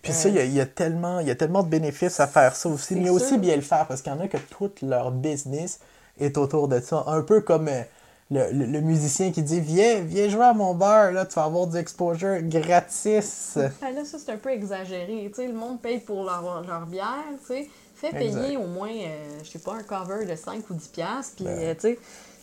[0.00, 2.20] Puis ça, il y a- il y, a tellement, il y a tellement de bénéfices
[2.20, 2.94] à faire ça aussi.
[2.94, 5.80] Mais aussi bien le faire parce qu'il y en a que tout leur business
[6.20, 7.02] est autour de ça.
[7.08, 7.82] Un peu comme euh,
[8.30, 11.44] le, le- le musicien qui dit Viens, viens jouer à mon bar, là, tu vas
[11.44, 13.56] avoir du exposure gratis.
[13.82, 15.30] Ah, là, ça, c'est un peu exagéré.
[15.34, 17.06] Tu sais, le monde paye pour leur, leur bière,
[17.40, 17.68] tu sais.
[17.94, 18.42] Fais Exact.
[18.42, 21.44] payer au moins, euh, je sais pas, un cover de 5 ou 10 piastres, puis,
[21.46, 21.58] Ben.
[21.58, 21.98] euh, tu sais,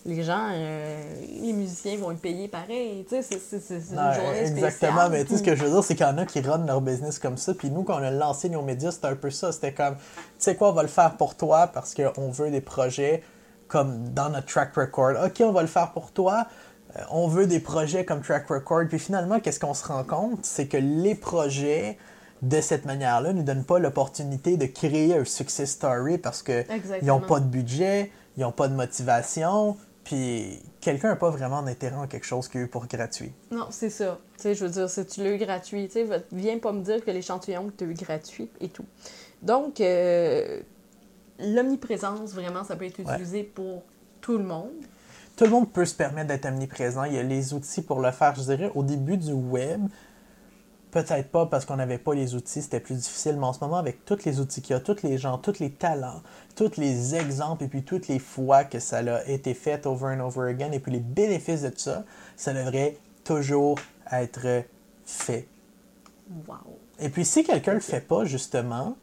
[0.05, 1.01] les gens, euh,
[1.41, 5.23] les musiciens vont être payés pareil, tu sais, c'est- Non, une journée exactement, spéciale, mais
[5.23, 6.81] tu sais, ce que je veux dire, c'est qu'il y en a qui run leur
[6.81, 9.53] business comme ça, puis nous, quand on a lancé nos médias, c'était un peu ça.
[9.53, 10.01] C'était comme, tu
[10.39, 13.23] sais quoi, on va le faire pour toi parce qu'on veut des projets
[13.67, 15.13] comme dans notre track record.
[15.25, 16.47] Ok, on va le faire pour toi.
[16.95, 18.83] Euh, On veut des projets comme track record.
[18.89, 20.45] Puis finalement, qu'est-ce qu'on se rend compte?
[20.45, 21.97] C'est que les projets,
[22.41, 26.63] de cette manière-là, ne nous donnent pas l'opportunité de créer un success story parce que
[26.69, 27.19] ils Exactement.
[27.19, 31.95] n'ont pas de budget, ils n'ont pas de motivation, puis quelqu'un n'a pas vraiment d'intérêt
[31.95, 33.31] en quelque chose qu'il a eu pour gratuit.
[33.51, 34.19] Non, c'est ça.
[34.37, 36.81] Tu sais, je veux dire, si tu l'as eu gratuit, tu sais, viens pas me
[36.83, 38.85] dire que l'échantillon que tu as eu gratuit et tout.
[39.41, 40.59] Donc, euh,
[41.39, 43.13] l'omniprésence, vraiment, ça peut être Ouais.
[43.13, 43.83] utilisé pour
[44.21, 44.71] tout le monde?
[45.35, 47.03] Tout le monde peut se permettre d'être omniprésent.
[47.03, 48.33] Il y a les outils pour le faire.
[48.35, 49.87] Je dirais, au début du web,
[50.91, 53.75] peut-être pas parce qu'on n'avait pas les outils, c'était plus difficile, mais en ce moment,
[53.75, 56.21] avec tous les outils qu'il y a, tous les gens, tous les talents,
[56.55, 60.21] tous les exemples, et puis toutes les fois que ça a été fait over and
[60.21, 62.05] over again, et puis les bénéfices de tout ça,
[62.37, 63.77] ça devrait toujours
[64.09, 64.63] être
[65.05, 65.49] fait.
[66.47, 66.55] Wow.
[66.99, 68.95] Et puis, si quelqu'un le fait pas, justement,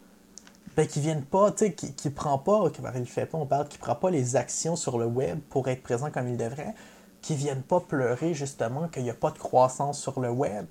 [0.76, 3.46] ben, qu'il vienne pas, tu sais, qui, qui prend pas, qui le fait pas, on
[3.46, 6.74] parle, qui prend pas les actions sur le web pour être présent comme il devrait,
[7.20, 10.66] qui vienne pas pleurer, justement, qu'il n'y a pas de croissance sur le web.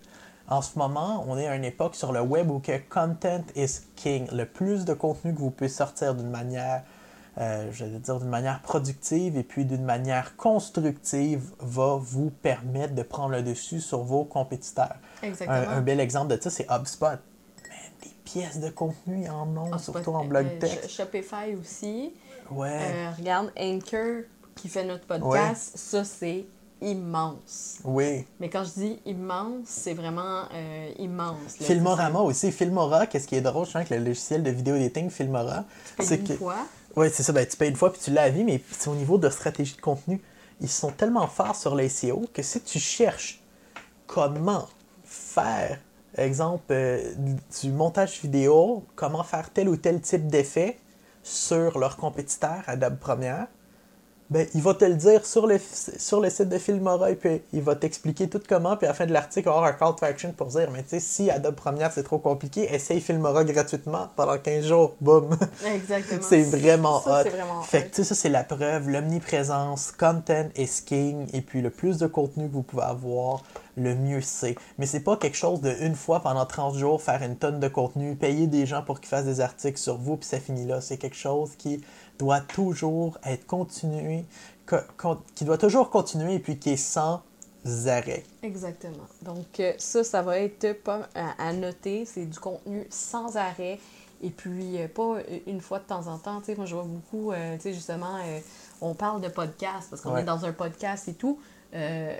[0.48, 3.82] En ce moment, on est à une époque sur le web où que content is
[3.96, 4.28] king.
[4.34, 6.84] Le plus de contenu que vous pouvez sortir d'une manière,
[7.38, 12.96] euh, je vais dire d'une manière productive et puis d'une manière constructive va vous permettre
[12.96, 14.98] de prendre le dessus sur vos compétiteurs.
[15.24, 15.58] Exactement.
[15.58, 17.20] Un, un bel exemple de ça, c'est HubSpot.
[18.04, 20.88] Des pièces de contenu en ont, Ah, surtout en blog euh, texte.
[20.90, 22.14] Sh- Shopify aussi.
[22.50, 22.70] Ouais.
[22.82, 24.24] Euh, regarde, Anchor
[24.56, 26.46] qui fait notre podcast, ça c'est
[26.82, 27.78] immense.
[27.84, 28.26] Oui.
[28.40, 31.60] Mais quand je dis immense, c'est vraiment euh, immense.
[31.60, 31.66] là.
[31.66, 32.52] Filmorama aussi.
[32.52, 35.64] Filmora, qu'est-ce qui est drôle, je sens que le logiciel de vidéo editing Filmora,
[36.00, 36.34] c'est une que.
[36.34, 36.58] fois.
[36.96, 37.32] Oui, c'est ça.
[37.32, 39.30] Ben, tu payes une fois puis tu l'as à vie, mais c'est au niveau de
[39.30, 40.22] stratégie de contenu.
[40.60, 43.42] Ils sont tellement forts sur les SEO que si tu cherches
[44.08, 44.68] comment
[45.06, 45.80] faire,
[46.18, 47.14] exemple, euh,
[47.62, 50.78] du montage vidéo, comment faire tel ou tel type d'effet
[51.24, 53.48] sur leur compétiteur Adobe Premiere,
[54.32, 57.42] ben, il va te le dire sur le, sur le site de Filmora et puis
[57.52, 58.78] il va t'expliquer tout comment.
[58.78, 60.72] Puis à la fin de l'article, il va avoir un call to action pour dire
[60.72, 64.96] Mais tu sais, si Adobe Premiere c'est trop compliqué, essaye Filmora gratuitement pendant 15 jours.
[65.02, 66.22] Boum Exactement.
[66.30, 67.24] C'est vraiment Ça, hot.
[67.24, 71.42] c'est vraiment Fait que tu sais, ça c'est la preuve, l'omniprésence, content is king, et
[71.42, 73.44] puis le plus de contenu que vous pouvez avoir,
[73.78, 74.56] le mieux c'est.
[74.78, 77.68] Mais c'est pas quelque chose de une fois pendant 30 jours, faire une tonne de
[77.68, 80.82] contenu, payer des gens pour qu'ils fassent des articles sur vous, puis ça finit là.
[80.82, 81.84] C'est quelque chose qui
[82.20, 84.26] doit toujours être continué,
[84.66, 87.22] co- con- qui doit toujours continuer et puis qui est sans
[87.88, 88.24] arrêt.
[88.44, 89.06] Exactement.
[89.22, 92.06] Donc, euh, ça, ça va être pas à, noter.
[92.06, 93.80] C'est du contenu sans arrêt.
[94.24, 96.40] Et puis, euh, pas une fois de temps en temps.
[96.40, 98.18] Tu sais, moi, je vois beaucoup, euh, tu sais, justement,
[98.82, 100.22] on parle de podcast parce qu'on Ouais.
[100.22, 101.40] est dans un podcast et tout.
[101.74, 102.14] Euh,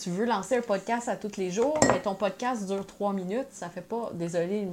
[0.00, 3.48] tu veux lancer un podcast à tous les jours, mais ton podcast dure trois minutes,
[3.50, 4.68] ça fait pas, désolé,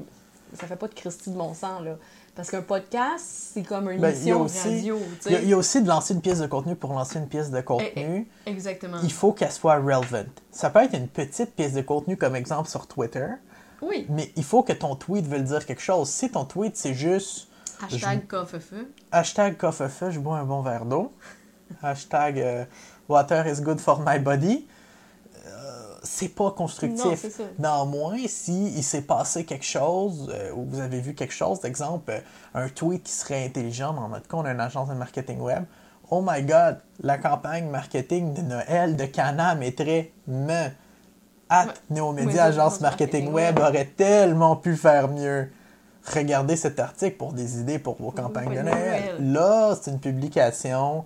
[0.54, 1.95] ça fait pas de Christy de mon sang, là.
[2.36, 3.23] Parce qu'un podcast,
[3.54, 6.21] c'est comme une Ben, émission aussi- radio, Il y, a, y aussi de lancer une
[6.21, 8.28] pièce de contenu pour lancer une pièce de contenu.
[8.45, 8.97] Exactement.
[9.04, 10.26] il faut qu'elle soit relevant.
[10.52, 13.28] Ça peut être une petite pièce de contenu comme exemple sur Twitter,
[13.84, 14.06] Oui.
[14.10, 16.10] mais il faut que ton tweet veuille dire quelque chose.
[16.10, 17.47] Si ton tweet c'est juste
[17.82, 18.91] Hashtag coffre-feu.
[19.12, 21.12] hashtag coffre-feu, je bois un bon verre d'eau,
[21.84, 22.65] hashtag euh,
[23.08, 24.68] water is good for my body,
[25.46, 25.50] euh,
[26.04, 27.42] c'est pas constructif.
[27.60, 32.12] Néanmoins, si il s'est passé quelque chose, euh, ou vous avez vu quelque chose, d'exemple,
[32.12, 32.20] euh,
[32.54, 35.63] un tweet qui serait intelligent, dans notre cas, on a une agence de marketing web,
[36.10, 40.70] oh my god, la campagne marketing de Noël de Canam est très me.
[41.50, 41.74] At.
[41.89, 43.68] Néomédia, agence marketing marketing web, web.
[43.68, 45.52] aurait tellement pu faire mieux.
[46.06, 48.62] Regardez cet article pour des idées pour vos campagnes de.
[48.62, 49.16] Noël.
[49.20, 51.06] Là, c'est une publication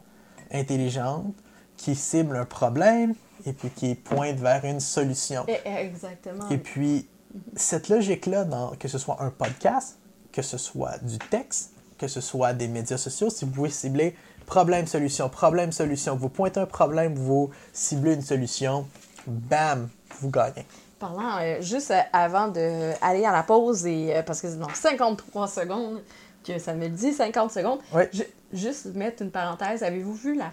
[0.52, 1.36] intelligente
[1.78, 3.14] qui cible un problème
[3.46, 5.46] et puis qui pointe vers une solution.
[5.48, 6.50] Eh, eh, Exactement.
[6.50, 7.08] Et puis,
[7.56, 9.98] cette logique-là, dans- que ce soit un podcast,
[10.32, 14.16] que ce soit du texte, que ce soit des médias sociaux, si vous pouvez cibler
[14.48, 18.88] problème-solution, problème-solution, vous pointez un problème, vous ciblez une solution,
[19.28, 19.90] bam,
[20.22, 20.66] vous gagnez.
[21.00, 24.74] Parlant, euh, juste euh, avant d'aller à la pause, et, euh, parce que c'est dans
[24.74, 26.02] 53 secondes
[26.44, 28.04] que ça me le dit, 50 secondes, Oui.
[28.12, 29.84] ju- juste mettre une parenthèse.
[29.84, 30.52] Avez-vous vu la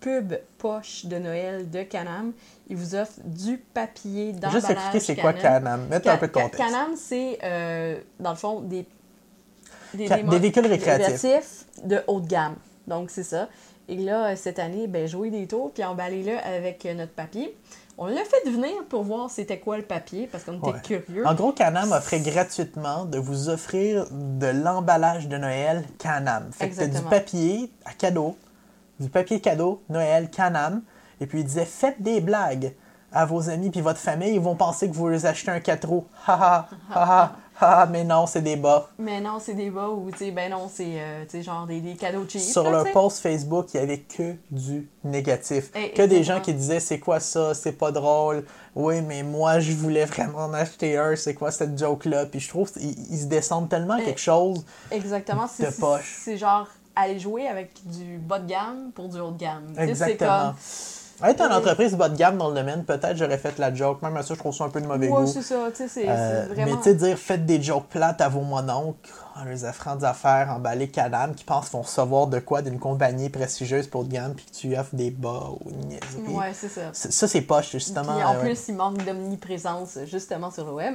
[0.00, 2.32] pub poche de Noël de Canam?
[2.68, 5.42] Ils vous offrent du papier d'emballage Juste expliquer c'est quoi Can-Am.
[5.64, 6.56] Canam, mettre Ca- un peu de contexte.
[6.58, 8.86] Canam, c'est, euh, dans le fond, des,
[9.94, 11.66] des véhicules récréatifs.
[11.84, 12.56] de haut de gamme.
[12.86, 13.48] Donc, c'est ça.
[13.88, 17.56] Et là, cette année, ben, jouer des tours, puis emballer-le avec euh, notre papier.
[17.98, 20.80] On l'a fait venir pour voir c'était quoi le papier, parce qu'on était Ouais.
[21.04, 21.26] curieux.
[21.26, 26.50] En gros, Canam offrait gratuitement de vous offrir de l'emballage de Noël Canam.
[26.52, 28.36] Fait que du papier à cadeau,
[29.00, 30.82] du papier cadeau Noël Canam.
[31.20, 32.74] Et puis il disait faites des blagues
[33.12, 35.88] à vos amis puis votre famille, ils vont penser que vous leur achetez un 4
[35.88, 36.06] roues.
[36.28, 38.88] Ha ha ha mais non, c'est des bas.
[38.98, 41.66] Mais non, c'est des bas ou, tu sais, ben non, c'est, euh, tu sais, genre
[41.66, 42.40] des, des cadeaux cheap.
[42.40, 45.70] Sur là, leur post Facebook, il y avait que du négatif.
[45.74, 48.44] Eh, que des gens qui disaient c'est quoi ça, c'est pas drôle.
[48.74, 52.24] Oui, mais moi je voulais vraiment en acheter un, c'est quoi cette joke-là?
[52.26, 54.64] Puis je trouve qu'ils ils se descendent tellement à Eh, quelque chose.
[54.90, 55.44] Exactement.
[55.44, 56.16] de C'est, c'est- poche.
[56.24, 59.72] c'est genre aller jouer avec du bas de gamme pour du haut de gamme.
[59.78, 60.52] Exactement.
[60.52, 60.54] comme.
[61.22, 64.00] Être une entreprise bas de gamme dans le domaine, peut-être j'aurais fait la joke.
[64.00, 65.26] Même à ça, je trouve ça un peu de mauvais Ouais, goût.
[65.26, 65.66] c'est ça.
[65.70, 66.70] Tu sais, c'est, Euh, vraiment.
[66.70, 70.06] Mais tu sais, dire faites des jokes plates à vos mononcles, en les offrant des
[70.06, 74.12] affaires emballées cadam, qui pensent qu'ils vont recevoir de quoi d'une compagnie prestigieuse pour de
[74.14, 76.34] gamme, puis que tu offres des bas ou une niaiserie.
[76.34, 76.88] Ouais, c'est ça.
[76.94, 78.14] Ça, c'est poche, justement.
[78.14, 78.54] Puis en euh, ouais.
[78.54, 80.94] plus, il manque d'omniprésence justement sur le web.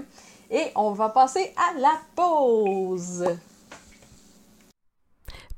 [0.50, 3.26] Et on va passer à la pause.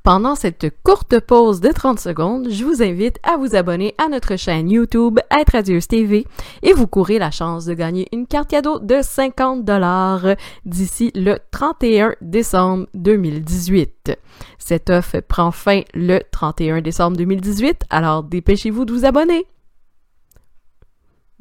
[0.07, 4.37] Pendant cette courte pause de 30 secondes, je vous invite à vous abonner à notre
[4.37, 6.25] chaîne YouTube Être Radieuse TV
[6.63, 11.39] et vous courez la chance de gagner une carte cadeau de 50 dollars d'ici le
[11.51, 14.17] 31 décembre 2018.
[14.57, 19.45] Cette offre prend fin le 31 décembre 2018, alors dépêchez-vous de vous abonner.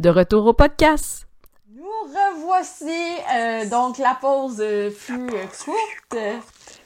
[0.00, 1.28] De retour au podcast.
[1.72, 2.90] Nous revoici.
[3.32, 5.28] Euh, donc, la pause fut
[5.64, 6.18] courte.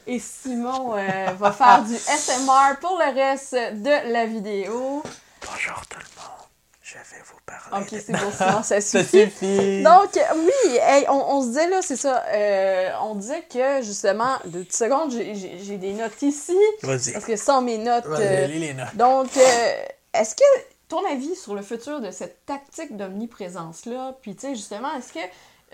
[0.07, 5.03] Et Simon euh, va faire du SMR pour le reste de la vidéo.
[5.45, 6.47] Bonjour tout le monde,
[6.81, 7.85] je vais vous parler.
[7.85, 8.31] Ok, c'est bon,
[8.63, 9.83] ça Ça suffit.
[9.83, 12.23] Donc, oui, hey, on, on se disait là, c'est ça.
[12.33, 16.57] euh, on disait que justement, deux petites secondes, j'ai- des notes ici.
[16.81, 17.13] Vas-y.
[17.13, 18.05] Parce que sans mes notes.
[18.05, 18.95] Vas-y, euh, les notes.
[18.95, 19.83] donc, euh,
[20.13, 20.43] est-ce que
[20.87, 25.19] ton avis sur le futur de cette tactique d'omniprésence-là, puis tu sais, justement, est-ce que.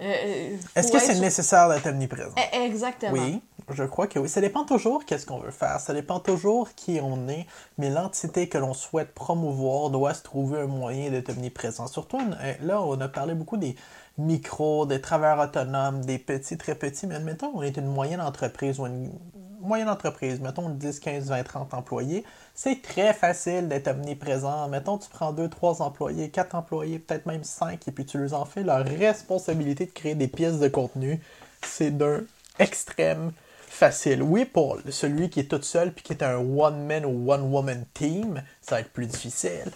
[0.02, 2.36] euh, Est-ce que c'est nécessaire d'être omniprésent?
[2.54, 3.14] Eh, Exactement.
[3.14, 4.30] Oui, je crois que oui.
[4.30, 5.80] Ça dépend toujours qu'est-ce qu'on veut faire.
[5.80, 7.46] Ça dépend toujours qui on est.
[7.78, 11.88] Mais l'entité que l'on souhaite promouvoir doit se trouver un moyen d'être omniprésent.
[11.88, 13.76] Surtout, euh, là, on a parlé beaucoup des
[14.18, 17.08] micros, des travailleurs autonomes, des petits, très petits.
[17.08, 19.12] Mais admettons, on est une moyenne entreprise ou une
[19.60, 24.68] moyenne entreprise, mettons 10, 15, 20, 30 employés, c'est très facile d'être omniprésent.
[24.70, 28.34] Mettons, tu prends 2, 3 employés, 4 employés, peut-être même 5, et puis tu leur
[28.34, 31.20] en fais leur responsabilité de créer des pièces de contenu.
[31.62, 32.22] C'est d'un
[32.60, 33.32] extrême
[33.78, 34.24] facile.
[34.24, 38.44] Oui, pour celui qui est tout seul puis qui est un one-man ou one-woman team,
[38.62, 39.72] ça va être plus difficile.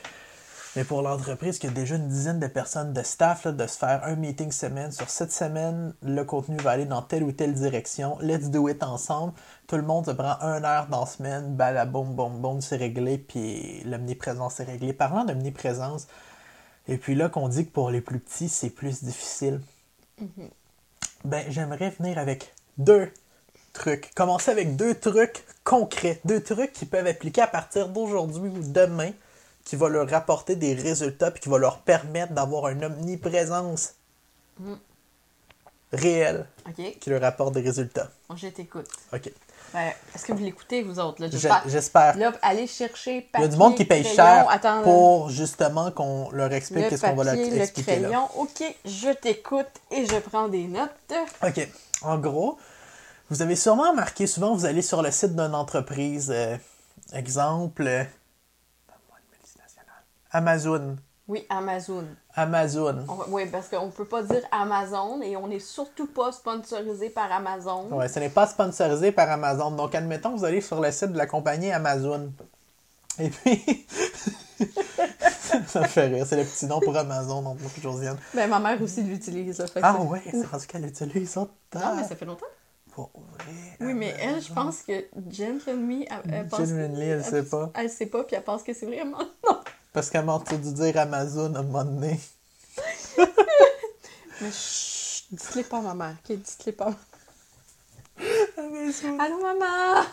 [0.76, 3.78] Mais pour l'entreprise qui a déjà une dizaine de personnes de staff, là, de se
[3.78, 7.54] faire un meeting semaine, sur cette semaine, le contenu va aller dans telle ou telle
[7.54, 8.18] direction.
[8.22, 9.34] Let's do it ensemble.
[9.68, 13.18] Tout le monde se prend une heure dans la semaine, balaboum, boum, boum, c'est réglé,
[13.18, 14.94] puis l'omniprésence est réglée.
[14.94, 16.08] Parlant d'omniprésence,
[16.88, 19.62] et puis là qu'on dit que pour les plus petits, c'est plus difficile.
[21.26, 23.12] Ben, j'aimerais venir avec deux
[23.74, 24.14] trucs.
[24.16, 29.12] Commencer avec deux trucs concrets, deux trucs qui peuvent appliquer à partir d'aujourd'hui ou demain,
[29.64, 33.94] qui va leur rapporter des résultats puis qui va leur permettre d'avoir une omniprésence
[35.94, 38.10] réelle OK, qui leur apporte des résultats.
[38.36, 38.88] je t'écoute.
[39.14, 39.32] OK.
[39.74, 41.24] Ben, Est-ce que vous l'écoutez, vous autres?
[41.68, 42.18] J'espère.
[42.18, 44.16] Là, allez chercher Il y a du monde qui paye crayon.
[44.16, 48.10] cher Attends, pour justement qu'on leur explique qu'est-ce qu'on va leur le expliquer là.
[48.10, 48.28] crayon.
[48.36, 51.14] OK, je t'écoute et je prends des notes.
[51.44, 51.68] OK.
[52.02, 52.58] En gros,
[53.32, 56.58] vous avez sûrement remarqué, souvent vous allez sur le site d'une entreprise, euh,
[57.14, 58.04] exemple, euh.
[60.32, 60.98] Amazon.
[61.30, 62.06] Oui, Amazon.
[62.36, 63.06] Amazon.
[63.08, 67.32] On oui, parce qu'on peut pas dire Amazon et on n'est surtout pas sponsorisé par
[67.32, 67.88] Amazon.
[67.92, 69.72] Ouais, ce n'est pas sponsorisé par Amazon.
[69.72, 72.34] Donc, admettons, vous allez sur le site de la compagnie Amazon.
[73.18, 73.88] Et puis,
[75.68, 76.26] ça me fait rire.
[76.28, 78.18] C'est le petit nom pour Amazon, donc moi, Josiane.
[78.34, 79.64] Ben, ma mère aussi l'utilise.
[79.82, 81.48] Ah ouais, c'est rendu qu'elle utilise ça.
[81.76, 82.46] Non, mais ça fait longtemps.
[82.98, 86.68] Oui, mais elle, je pense que Gentleman, elle, elle pense...
[86.68, 87.72] Genuinely, elle sait pas.
[87.76, 89.18] Elle sait pas, puis elle pense que c'est vraiment...
[89.50, 89.60] Non!
[89.94, 92.20] Parce qu'elle m'a entendu dire Amazon à un moment donné.
[94.42, 96.38] Mais chut, dites-les pas à ma mère, ok?
[96.38, 96.94] Dites-les pas.
[98.58, 99.20] Amazon.
[99.20, 100.06] Allô, maman!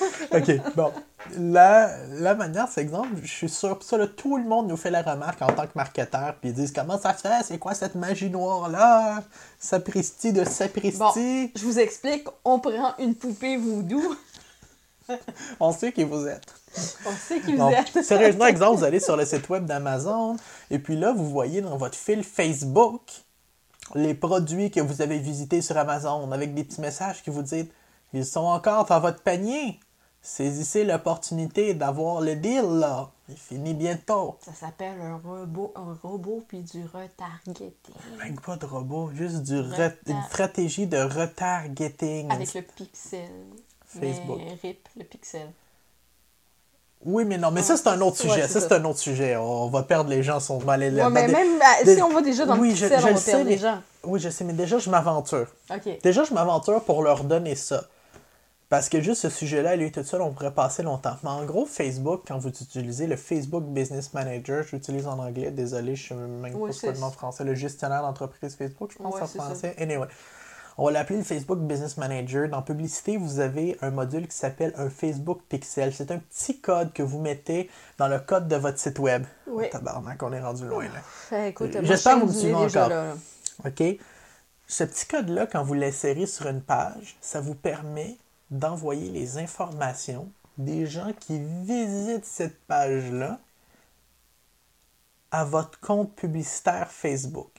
[0.32, 0.92] OK, bon.
[1.38, 4.90] La, la manière, c'est exemple, je suis sûr, ça, là, tout le monde nous fait
[4.90, 7.74] la remarque en tant que marketeur, puis ils disent comment ça se fait, c'est quoi
[7.74, 9.22] cette magie noire-là?
[9.58, 10.98] Sapristi de sapristi?
[10.98, 14.16] Bon, je vous explique, on prend une poupée voodoo.
[15.60, 16.46] On sait qui vous êtes.
[17.04, 18.02] On sait qui vous Donc, êtes.
[18.02, 20.36] sérieusement, exemple, vous allez sur le site web d'Amazon,
[20.70, 23.02] et puis là, vous voyez dans votre fil Facebook
[23.94, 27.66] les produits que vous avez visités sur Amazon, avec des petits messages qui vous disent
[28.14, 29.78] ils sont encore dans votre panier.
[30.26, 33.10] Saisissez l'opportunité d'avoir le deal, là.
[33.28, 34.38] Il finit bientôt.
[34.42, 37.70] Ça s'appelle un robot, un robot puis du retargeting.
[38.18, 42.30] Même pas de robot, juste du re- une stratégie de retargeting.
[42.32, 43.28] Avec le pixel.
[43.86, 44.38] Facebook.
[44.38, 45.48] Mais RIP, le pixel.
[47.04, 48.42] Oui, mais non, mais ça, c'est un autre sujet.
[48.48, 48.68] c'est ça, ça.
[48.68, 49.36] c'est un autre sujet.
[49.36, 52.46] On va perdre les gens, sont mal Ouais, mais même des- si on va déjà
[52.46, 53.82] dans Oui, le je- pixel, je on le va sais, perdre mais- les gens.
[54.04, 55.46] Oui, je sais, mais déjà, je m'aventure.
[55.70, 56.00] OK.
[56.02, 57.84] Déjà, je m'aventure pour leur donner ça.
[58.74, 61.14] Parce que juste ce sujet-là, lui tout seul, on pourrait passer longtemps.
[61.22, 65.94] Mais en gros, Facebook, quand vous utilisez le Facebook Business Manager, j'utilise en anglais, désolé,
[65.94, 69.22] je sais même Oui, pas le nom français, le gestionnaire d'entreprise Facebook, je pense Ouais,
[69.22, 69.42] en ça.
[69.44, 69.76] français.
[69.78, 70.08] Anyway.
[70.76, 72.48] On va l'appeler le Facebook Business Manager.
[72.48, 75.94] Dans Publicité, vous avez un module qui s'appelle un Facebook Pixel.
[75.94, 79.22] C'est un petit code que vous mettez dans le code de votre site web.
[79.46, 79.70] Oui.
[79.70, 81.00] Tabarnak, on est rendu loin là.
[81.04, 82.88] Fait, écoute, J'espère que vous me suivez encore.
[82.88, 83.14] là.
[83.64, 83.84] OK?
[84.66, 88.16] Ce petit code-là, quand vous l'insérez sur une page, ça vous permet
[88.54, 93.40] d'envoyer les informations des gens qui visitent cette page-là
[95.32, 97.50] à votre compte publicitaire Facebook.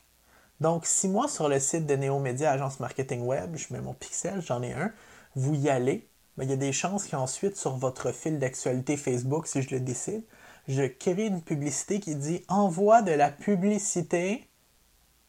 [0.62, 4.42] Donc, si moi, sur le site de Néomédia Agence Marketing Web, je mets mon pixel,
[4.42, 4.94] j'en ai un,
[5.36, 9.48] vous y allez, ben, il y a des chances qu'ensuite, sur votre fil d'actualité Facebook,
[9.48, 10.24] si je le décide,
[10.70, 14.50] je crée une publicité qui dit envoie de la publicité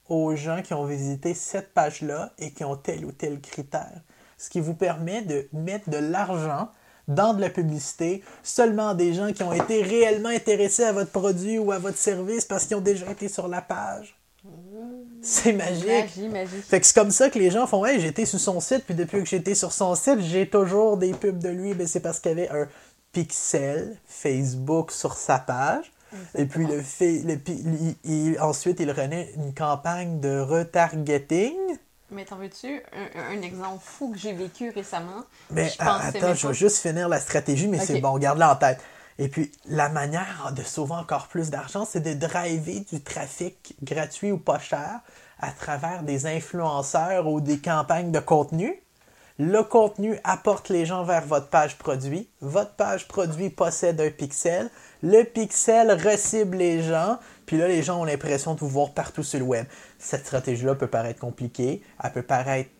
[0.08, 4.00] aux gens qui ont visité cette page-là et qui ont tel ou tel critère.
[4.38, 6.68] Ce qui vous permet de mettre de l'argent
[7.08, 11.58] dans de la publicité seulement des gens qui ont été réellement intéressés à votre produit
[11.58, 14.16] ou à votre service parce qu'ils ont déjà été sur la page.
[15.22, 15.86] C'est magique.
[15.86, 16.62] Magie, magie.
[16.62, 18.94] Fait que c'est comme ça que les gens font Hey, été sur son site, puis
[18.94, 21.74] depuis que j'étais sur son site, j'ai toujours des pubs de lui.
[21.74, 22.68] Ben, c'est parce qu'il y avait un
[23.12, 25.92] pixel Facebook sur sa page.
[26.36, 27.60] Et puis le fait, le, pi-
[28.04, 31.54] il- il- ensuite, il renaît une campagne de retargeting.
[32.10, 35.24] Mais t'en veux-tu un, un exemple fou que j'ai vécu récemment?
[35.50, 38.80] Mais Je attends, je vais juste finir la stratégie, mais c'est bon, garde-la en tête.
[39.18, 44.30] Et puis, la manière de sauver encore plus d'argent, c'est de driver du trafic gratuit
[44.30, 45.00] ou pas cher
[45.40, 48.82] à travers des influenceurs ou des campagnes de contenu.
[49.38, 52.28] Le contenu apporte les gens vers votre page produit.
[52.40, 54.70] Votre page produit possède un pixel.
[55.02, 57.18] Le pixel recible les gens.
[57.46, 59.66] Puis là, les gens ont l'impression de vous voir partout sur le web.
[59.98, 61.82] Cette stratégie-là peut paraître compliquée.
[62.02, 62.70] Elle peut paraître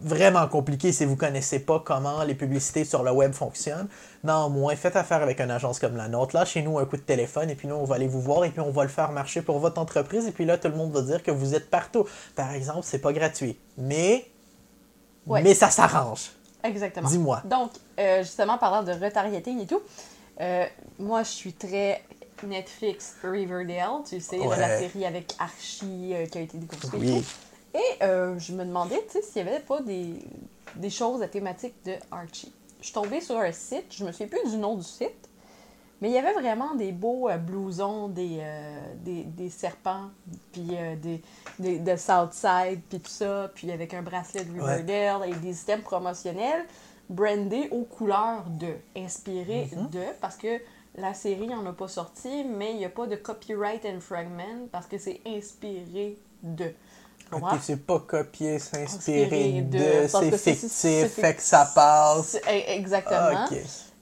[0.00, 3.88] vraiment compliqué si vous connaissez pas comment les publicités sur le web fonctionnent.
[4.22, 6.36] Néanmoins, faites affaire avec une agence comme la nôtre.
[6.36, 8.60] Lâchez-nous un coup de téléphone et puis nous, on va aller vous voir et puis
[8.60, 10.26] on va le faire marcher pour votre entreprise.
[10.26, 12.04] Et puis là, tout le monde va dire que vous êtes partout.
[12.36, 13.58] Par exemple, c'est pas gratuit.
[13.76, 14.26] Mais,
[15.26, 15.42] Ouais.
[15.42, 16.30] mais ça s'arrange.
[16.64, 17.08] Exactement.
[17.08, 17.42] Dis-moi.
[17.44, 19.80] Donc, euh, justement, parlant de retargeting et tout,
[20.40, 20.64] euh,
[20.98, 22.02] moi, je suis très
[22.44, 24.58] Netflix Riverdale, tu sais, Ouais.
[24.58, 27.22] la série avec Archie euh, qui a été déconstruite et Oui.
[27.22, 27.78] tout.
[27.78, 30.14] Et euh, je me demandais, tu sais, s'il n'y avait pas des,
[30.76, 32.52] des choses à thématique de Archie.
[32.80, 35.28] Je suis tombée sur un site, je me souviens plus du nom du site,
[36.00, 38.40] mais il y avait vraiment des beaux euh, blousons, des,
[39.04, 40.10] des, des serpents,
[40.52, 40.70] puis
[41.02, 41.22] des,
[41.58, 44.76] des, de Southside, puis tout ça, puis avec un bracelet de Ouais.
[44.76, 46.64] Riverdale et des items promotionnels
[47.10, 49.88] brandés aux couleurs de, inspirés Mhm.
[49.90, 50.60] de, parce que
[51.00, 54.86] la série n'en a pas sorti, mais il n'y a pas de copyright infringement parce
[54.86, 56.72] que c'est inspiré de.
[57.30, 61.70] Ok, c'est pas copier, s'inspirer Inspiré de, de- c'est c'est- fictif, c'est- fait que ça
[61.74, 62.26] passe.
[62.28, 63.44] C'est- e- Exactement.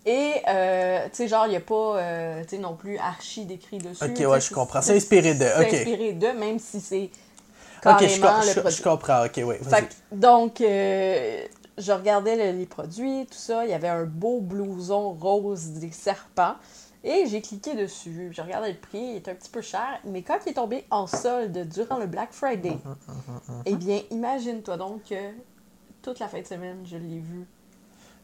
[0.09, 3.45] Et, euh, tu sais, genre, il n'y a pas, euh, tu sais, non plus archi
[3.45, 4.05] décrit dessus.
[4.05, 4.81] Ok, ouais, je comprends.
[4.81, 5.75] C'est inspiré de, C'est ok.
[5.75, 7.11] inspiré de, même si c'est
[7.85, 9.25] ok, je, le comprends.
[9.25, 9.57] Ok, oui.
[9.69, 11.45] Fait donc, euh,
[11.79, 13.65] je regardais le- les produits, tout ça.
[13.65, 16.55] Il y avait un beau blouson rose des serpents.
[17.05, 18.31] Et j'ai cliqué dessus.
[18.33, 20.01] J'ai regardé le prix, il était un petit peu cher.
[20.05, 24.77] Mais quand il est tombé en solde durant le Black Friday, Mm-hmm, eh bien, imagine-toi
[24.77, 25.33] donc que
[26.03, 27.47] toute la fin de semaine, je l'ai vu.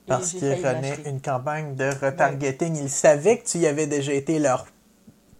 [0.06, 1.08] Parce qu'il l'acheter.
[1.08, 2.76] une campagne de retargeting.
[2.76, 4.38] Il savait que tu y avais déjà été.
[4.38, 4.66] Leur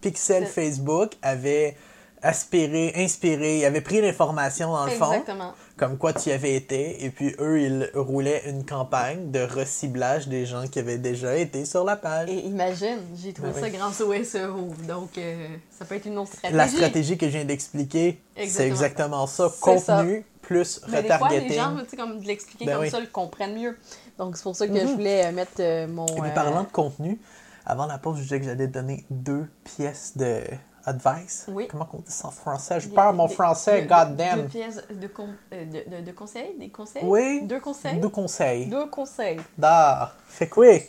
[0.01, 1.75] pixel Facebook avait
[2.21, 5.53] aspiré, inspiré, avait pris l'information dans le fond, Exactement.
[5.83, 10.29] Comme quoi tu y avais été, et puis eux, ils roulaient une campagne de reciblage
[10.29, 12.29] des gens qui avaient déjà été sur la page.
[12.29, 14.69] Et imagine, j'ai trouvé ça grâce au SEO.
[14.87, 16.55] Donc, euh, ça peut être une autre stratégie.
[16.57, 19.27] La stratégie que je viens d'expliquer, c'est Exactement.
[19.27, 19.51] ça.
[19.59, 21.49] Contenu plus Mais des fois, retargeting.
[21.49, 22.89] les gens, tu sais, comme de l'expliquer Ben comme oui.
[22.89, 23.77] ça, le comprennent mieux.
[24.17, 24.79] Donc, c'est pour ça que Mhm.
[24.87, 26.05] je voulais euh, mettre euh, mon.
[26.05, 27.19] Et puis euh, parlant de contenu,
[27.65, 30.39] avant la pause, je disais que j'allais donner deux pièces de
[30.85, 31.45] advice?
[31.47, 31.67] Oui.
[31.69, 32.79] Comment on dit ça en français?
[32.79, 34.47] Je des- perds mon des- français, deux- god Deux damn.
[34.47, 37.03] pièces de, con- euh, de, de, de conseils Des conseils?
[37.05, 37.41] Oui.
[37.43, 37.99] Deux conseils?
[37.99, 38.65] Deux conseils.
[38.67, 39.39] Deux conseils.
[39.57, 40.15] D'art.
[40.27, 40.81] Fait que oui.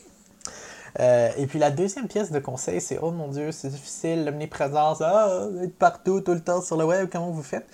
[1.00, 5.00] Euh, et puis la deuxième pièce de conseil, c'est oh mon dieu, c'est difficile, l'omniprésence,
[5.00, 7.66] ah, être partout tout le temps sur le web, comment vous faites?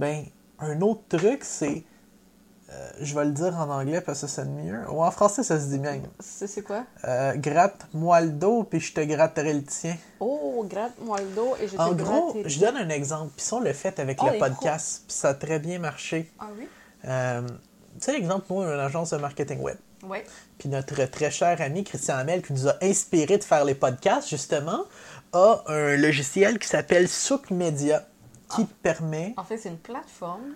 [0.00, 0.24] Ben,
[0.58, 1.84] un autre truc, c'est
[2.74, 4.80] euh, je vais le dire en anglais parce que ça sonne mieux.
[4.90, 6.00] Ou en français, ça se dit bien.
[6.20, 6.84] C'est c'est quoi?
[7.04, 9.96] Euh, Gratte-moi le dos, puis je te gratterai le tien.
[10.20, 12.48] Oh, gratte-moi le dos et je te En gros, gratterai.
[12.48, 13.32] je donne un exemple.
[13.36, 16.30] Puis ça, on l'a fait avec Oh, le podcast, puis ça a très bien marché.
[16.38, 16.68] Ah oui?
[17.06, 17.54] Euh, tu
[18.00, 19.76] sais, l'exemple, nous, on a une agence de marketing web.
[20.02, 20.18] Oui.
[20.58, 24.28] Puis notre très cher ami Christian Hamel, qui nous a inspiré de faire les podcasts,
[24.28, 24.84] justement,
[25.32, 28.06] a un logiciel qui s'appelle Souk Media,
[28.54, 30.52] qui permet, En fait, c'est une plateforme.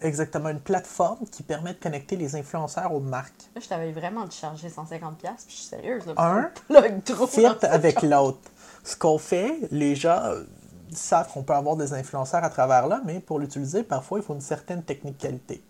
[0.00, 3.50] Exactement, une plateforme qui permet de connecter les influenceurs aux marques.
[3.54, 6.06] Là, je t'avais vraiment dû charger 150$, puis je suis sérieuse.
[6.06, 8.38] Là, Un, fit avec l'autre.
[8.84, 10.44] Ce qu'on fait, les gens euh,
[10.92, 14.34] savent qu'on peut avoir des influenceurs à travers là, mais pour l'utiliser, parfois, il faut
[14.34, 15.62] une certaine technique qualité.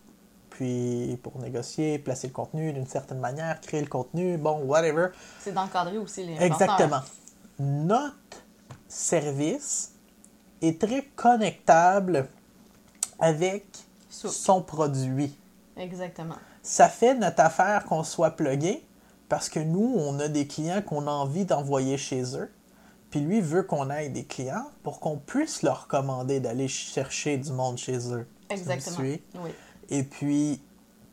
[0.51, 5.09] Puis, pour négocier, placer le contenu d'une certaine manière, créer le contenu, bon, whatever.
[5.41, 7.01] C'est d'encadrer aussi les Exactement.
[7.61, 8.14] Notre
[8.89, 9.93] service
[10.61, 12.29] est très connectable
[13.20, 13.66] avec
[14.09, 15.37] Son produit.
[15.77, 16.35] Exactement.
[16.63, 18.85] Ça fait notre affaire qu'on soit plugué
[19.29, 22.51] parce que nous, on a des clients qu'on a envie d'envoyer chez eux.
[23.11, 27.53] Puis lui veut qu'on aille des clients pour qu'on puisse leur commander d'aller chercher du
[27.53, 28.27] monde chez eux.
[28.51, 28.99] Exactement.
[28.99, 29.21] Oui.
[29.89, 30.61] Et puis,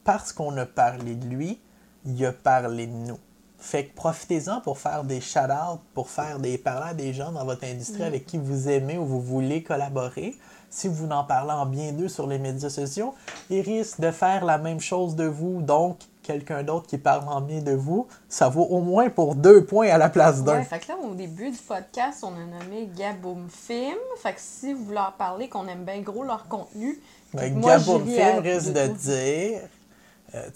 [0.04, 1.60] parce qu'on a parlé de lui,
[2.06, 3.20] il a parlé de nous.
[3.58, 7.46] Fait que profitez-en pour faire des shout-outs, pour faire des parler à des gens dans
[7.46, 10.36] votre industrie avec qui vous aimez ou vous voulez collaborer.
[10.76, 13.13] Si vous n'en parlez en bien d'eux sur les médias sociaux,
[13.49, 15.61] ils risquent de faire la même chose de vous.
[15.61, 19.63] Donc, quelqu'un d'autre qui parle en bien de vous, ça vaut au moins pour deux
[19.63, 20.57] points à la place d'un.
[20.57, 23.95] Ouais, fait que là, au début du podcast, on a nommé Gaboum Film.
[24.21, 26.99] Fait que si vous leur parlez qu'on aime bien gros leur contenu,
[27.34, 29.61] moi, Gaboum Film risque de dire,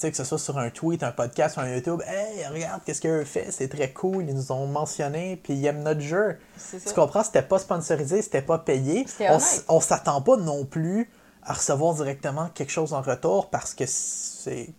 [0.01, 3.23] que ce soit sur un tweet, un podcast ou un YouTube, Hey, regarde, qu'est-ce qu'eux
[3.23, 6.37] fait, c'est très cool, ils nous ont mentionné, puis ils aiment notre jeu.
[6.71, 6.93] Tu ça.
[6.93, 9.05] comprends, c'était pas sponsorisé, c'était pas payé.
[9.21, 11.09] On, on s'attend pas non plus
[11.43, 14.69] à recevoir directement quelque chose en retour parce que c'est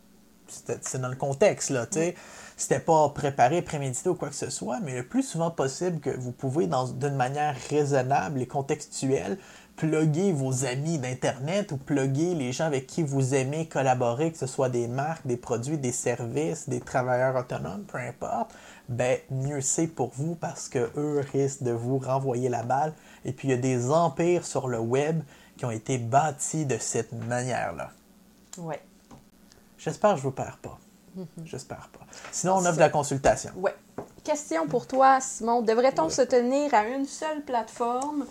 [0.81, 2.15] c'est dans le contexte, là, tu sais.
[2.57, 6.11] C'était pas préparé, prémédité ou quoi que ce soit, mais le plus souvent possible que
[6.11, 9.39] vous pouvez, dans- d'une manière raisonnable et contextuelle,
[9.81, 14.47] plugger vos amis d'Internet ou plugger les gens avec qui vous aimez collaborer, que ce
[14.47, 18.51] soit des marques, des produits, des services, des travailleurs autonomes, peu importe,
[18.91, 22.93] ben mieux c'est pour vous parce que eux risquent de vous renvoyer la balle.
[23.24, 25.22] Et puis il y a des empires sur le web
[25.57, 27.91] qui ont été bâtis de cette manière-là.
[28.59, 28.83] Ouais.
[29.78, 30.78] J'espère que je vous perds pas.
[31.47, 32.05] J'espère pas.
[32.31, 33.51] Sinon, on offre de la consultation.
[33.57, 33.74] Ouais.
[34.24, 35.62] Question pour toi, Simon.
[35.62, 38.26] Devrait-on se tenir à une seule plateforme?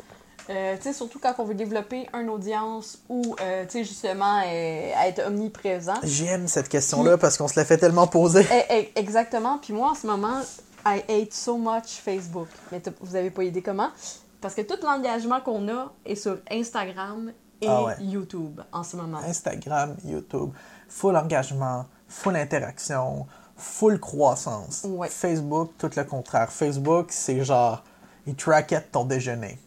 [0.50, 4.42] Euh, tu sais, surtout quand on veut développer une audience ou, euh, tu sais, justement,
[4.46, 6.00] euh, être omniprésent.
[6.02, 8.46] J'aime cette question-là parce qu'on se la fait tellement poser.
[8.52, 8.64] Eh,
[8.96, 9.60] eh, exactement.
[9.60, 10.42] Puis moi, en ce moment,
[10.86, 12.48] I hate so much Facebook.
[12.72, 13.90] Mais vous avez pas idée comment?
[14.42, 17.32] Parce que tout l'engagement qu'on a est sur Instagram
[17.62, 17.94] et Ah ouais.
[18.00, 19.20] YouTube en ce moment.
[19.20, 20.52] Instagram, YouTube,
[20.88, 24.86] full engagement, full interaction, full croissance.
[24.88, 25.10] Ouais.
[25.10, 26.52] Facebook, tout le contraire.
[26.52, 27.84] Facebook, c'est genre,
[28.26, 29.60] il traquait ton déjeuner.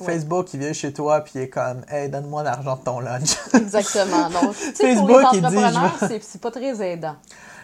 [0.00, 0.06] Ouais.
[0.06, 3.36] Facebook, il vient chez toi puis il est comme, hey, donne-moi l'argent de ton lunch.
[3.54, 4.28] Exactement.
[4.30, 7.16] Donc, sais, pour Facebook, les entrepreneurs, je c'est pas très aidant.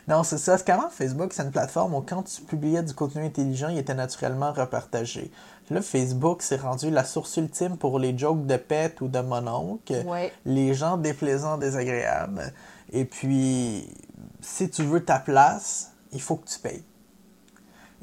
[0.09, 0.59] Non, c'est ça.
[0.59, 3.95] C'est qu'avant, Facebook, c'est une plateforme où quand tu publiais du contenu intelligent, il était
[3.95, 5.31] naturellement repartagé.
[5.71, 10.03] Là, Facebook, c'est rendu la source ultime pour les jokes de pète ou de mononcle.
[10.05, 10.33] Ouais.
[10.45, 12.53] Les gens déplaisants, désagréables.
[12.93, 13.89] Et puis,
[14.41, 16.83] si tu veux ta place, il faut que tu payes.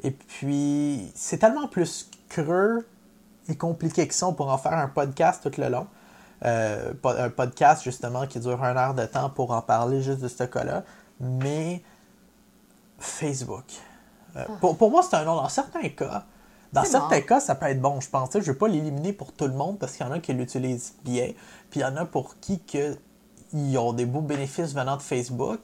[0.02, 2.86] Et puis, c'est tellement plus creux
[3.48, 4.26] et compliqué que ça.
[4.26, 5.86] On pourra en faire un podcast tout le long.
[6.44, 10.28] Euh, un podcast, justement, qui dure une heure de temps pour en parler juste de
[10.28, 10.84] ce cas-là.
[11.20, 11.82] Mais
[12.98, 13.64] Facebook.
[14.36, 15.36] Euh, pour, pour moi, c'est un nom.
[15.36, 16.24] Dans certains cas,
[16.72, 17.26] dans certains bon.
[17.26, 18.30] cas, ça peut être bon, je pense.
[18.32, 20.32] Je ne vais pas l'éliminer pour tout le monde parce qu'il y en a qui
[20.32, 21.32] l'utilisent bien.
[21.70, 22.96] Puis il y en a pour qui que,
[23.52, 25.60] ils ont des beaux bénéfices venant de Facebook.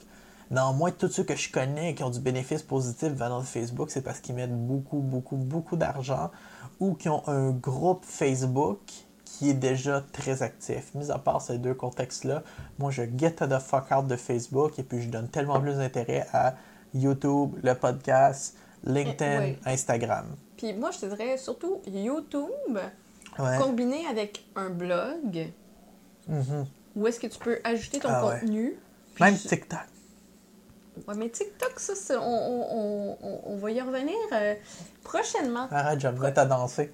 [0.51, 4.01] Néanmoins, tous ceux que je connais qui ont du bénéfice positif venant de Facebook, c'est
[4.01, 6.29] parce qu'ils mettent beaucoup, beaucoup, beaucoup d'argent
[6.79, 8.79] ou qui ont un groupe Facebook
[9.23, 10.93] qui est déjà très actif.
[10.93, 12.43] Mis à part ces deux contextes-là,
[12.79, 16.25] moi je get the fuck out de Facebook et puis je donne tellement plus d'intérêt
[16.31, 16.55] à
[16.93, 19.57] YouTube, le podcast, LinkedIn, oui.
[19.65, 20.27] Instagram.
[20.57, 22.77] Puis moi, je te dirais surtout YouTube,
[23.37, 23.57] Ouais.
[23.59, 25.49] combiné avec un blog,
[26.29, 26.65] Mhm.
[26.95, 28.77] où est-ce que tu peux ajouter ton Ah contenu.
[29.19, 29.79] Même je- TikTok.
[31.07, 34.53] Ouais, mais TikTok, ça, c'est- on, on- on- va y revenir euh,
[35.03, 35.67] prochainement.
[35.71, 36.91] Arrête, je vais me à danser.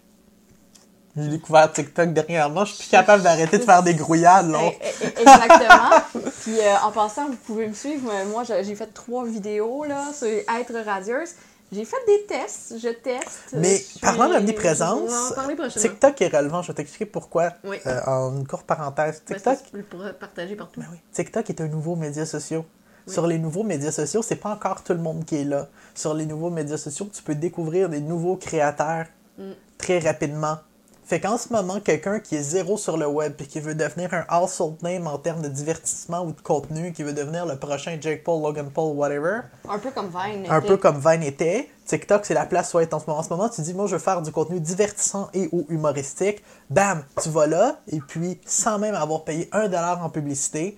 [1.18, 4.60] J'ai découvert TikTok dernièrement, je suis plus capable d'arrêter de faire des grouillades, là.
[4.64, 6.32] Eh, eh, eh, Exactement.
[6.42, 8.10] Puis euh, en passant, vous pouvez me suivre.
[8.10, 11.32] Euh, Moi, j'ai fait trois vidéos là, sur être radieuse.
[11.74, 13.40] J'ai fait des tests, je teste.
[13.54, 15.90] Mais Je suis- parlant va d'omniprésence, en parler prochainement.
[15.90, 16.62] TikTok est relevant.
[16.62, 17.78] Je vais t'expliquer pourquoi Oui.
[17.88, 19.22] euh, en une courte parenthèse.
[19.28, 20.80] Ben, TikTok, ça, tu peux le partager partout.
[20.82, 20.98] Ben oui.
[21.14, 22.64] TikTok est un nouveau média social.
[23.12, 23.14] Oui.
[23.14, 25.68] Sur les nouveaux médias sociaux, c'est pas encore tout le monde qui est là.
[25.96, 29.06] Sur les nouveaux médias sociaux, tu peux découvrir des nouveaux créateurs
[29.38, 29.52] Mm.
[29.78, 30.58] très rapidement.
[31.06, 34.14] Fait qu'en ce moment, quelqu'un qui est zéro sur le web et qui veut devenir
[34.14, 37.98] un household name en termes de divertissement ou de contenu, qui veut devenir le prochain
[38.00, 40.46] Jake Paul, Logan Paul, whatever, Un peu comme Vine.
[40.50, 40.68] un était.
[40.68, 43.20] peu comme Vine était, TikTok, c'est la place où être en ce moment.
[43.20, 46.44] En ce moment, tu dis, moi, je veux faire du contenu divertissant et ou humoristique.
[46.70, 50.78] Bam, tu vas là, et puis, sans même avoir payé un dollar en publicité,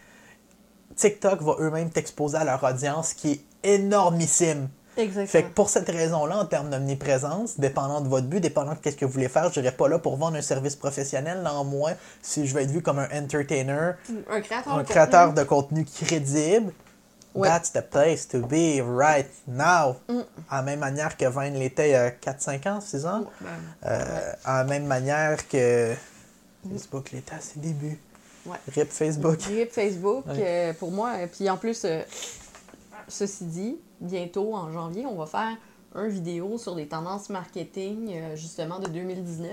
[0.95, 3.31] TikTok va eux-mêmes t'exposer à leur audience qui
[3.63, 4.69] est énormissime.
[4.95, 5.27] Exactement.
[5.27, 8.95] Fait que pour cette raison-là, en termes d'omniprésence, dépendant de votre but, dépendant de ce
[8.95, 11.39] que vous voulez faire, je n'irai pas là pour vendre un service professionnel.
[11.41, 13.93] Néanmoins, si je veux être vu comme un entertainer,
[14.29, 14.73] un créateur.
[15.29, 15.81] un de contenu.
[15.83, 16.71] de contenu crédible,
[17.33, 17.47] Ouais.
[17.47, 19.95] that's the place to be right now.
[20.07, 20.19] Mm.
[20.51, 23.23] À la même manière que Vine l'était il y a 4-5 ans, 6 ans.
[23.41, 23.47] Ben,
[23.87, 25.95] Euh, À la même manière que
[26.71, 27.99] Facebook l'était à ses débuts.
[28.45, 28.57] Ouais.
[28.73, 29.37] RIP Facebook.
[29.49, 30.35] Grip Facebook, Ouais.
[30.39, 31.11] euh, pour moi.
[31.17, 32.01] euh, Puis en plus, euh,
[33.07, 35.55] ceci dit, bientôt en janvier, on va faire
[35.95, 39.51] un vidéo sur les tendances marketing, euh, justement, de 2019.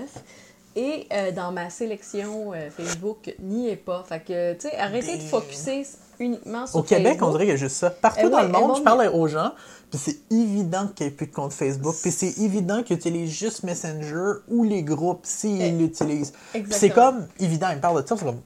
[0.77, 4.05] Et dans ma sélection Facebook, n'y est pas.
[4.07, 5.85] Fait que, tu sais, arrêtez de Des- focuser
[6.17, 7.27] uniquement sur Au Québec, Facebook.
[7.27, 7.89] on dirait qu'il y a juste ça.
[7.89, 9.51] Partout Eh dans ouais, le eh monde, bon, je parle aux gens,
[9.89, 13.31] puis c'est évident qu'il n'y ait plus de compte Facebook, puis c'est évident qu'ils utilisent
[13.31, 16.31] juste Messenger ou les groupes s'ils Eh, l'utilisent.
[16.51, 16.79] Puis exactement.
[16.79, 18.39] c'est comme évident, ils me parlent de ça, c'est comme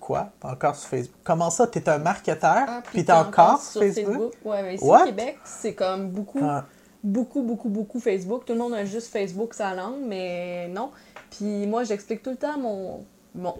[0.00, 0.30] quoi?
[0.40, 1.66] T'es encore sur Facebook Comment ça?
[1.66, 5.02] T'es un marketeur, Ah, puis t'es encore sur Facebook, Ouais, mais ici What?
[5.02, 6.64] au Québec, c'est comme beaucoup, Ah.
[7.02, 8.44] beaucoup, beaucoup, beaucoup Facebook.
[8.44, 10.90] Tout le monde a juste Facebook sa langue, mais non.
[11.30, 13.04] Puis moi, j'explique tout le temps mon,
[13.34, 13.54] mon,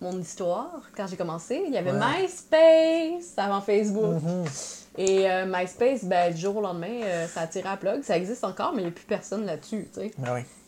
[0.00, 0.80] mon histoire.
[0.96, 2.22] Quand j'ai commencé, il y avait Ouais.
[2.22, 4.22] MySpace avant Facebook.
[4.22, 4.44] Mhm.
[4.98, 8.02] Et euh, MySpace, ben, du jour au lendemain, euh, ça a tiré à plug.
[8.02, 10.12] Ça existe encore, mais il n'y a plus personne là-dessus, oui.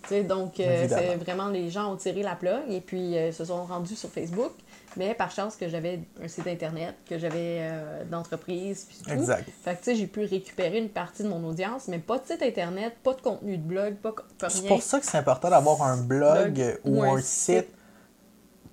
[0.09, 3.65] Sais, donc, euh, c'est vraiment les gens ont tiré la plug et puis se sont
[3.65, 4.53] rendus sur Facebook.
[4.97, 9.11] Mais par chance que j'avais un site internet, que j'avais euh, d'entreprise, puis tout.
[9.11, 9.49] Exact.
[9.65, 12.27] Fait que tu sais, j'ai pu récupérer une partie de mon audience, mais pas de
[12.27, 15.51] site internet, pas de contenu de blog, pas, pas C'est pour ça que c'est important
[15.51, 17.69] d'avoir un blog Blog ou ou un site site.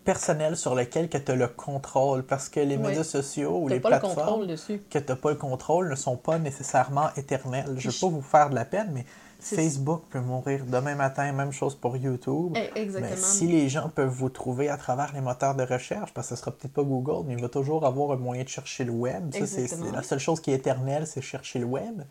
[0.03, 2.23] personnel sur lequel que tu as le contrôle.
[2.23, 2.87] Parce que les Ouais.
[2.89, 4.81] médias sociaux ou les le plateformes dessus.
[4.89, 7.75] que tu n'as pas le contrôle ne sont pas nécessairement éternelles.
[7.77, 9.05] Je ne veux pas vous faire de la peine, mais
[9.43, 11.31] Facebook peut mourir demain matin.
[11.31, 12.53] Même chose pour YouTube.
[12.55, 13.15] Eh, Exactement.
[13.15, 16.35] Mais si les gens peuvent vous trouver à travers les moteurs de recherche, parce que
[16.35, 18.91] ce sera peut-être pas Google, mais il va toujours avoir un moyen de chercher le
[18.91, 19.33] web.
[19.33, 22.01] Ça, c'est la seule chose qui est éternelle, c'est chercher le web.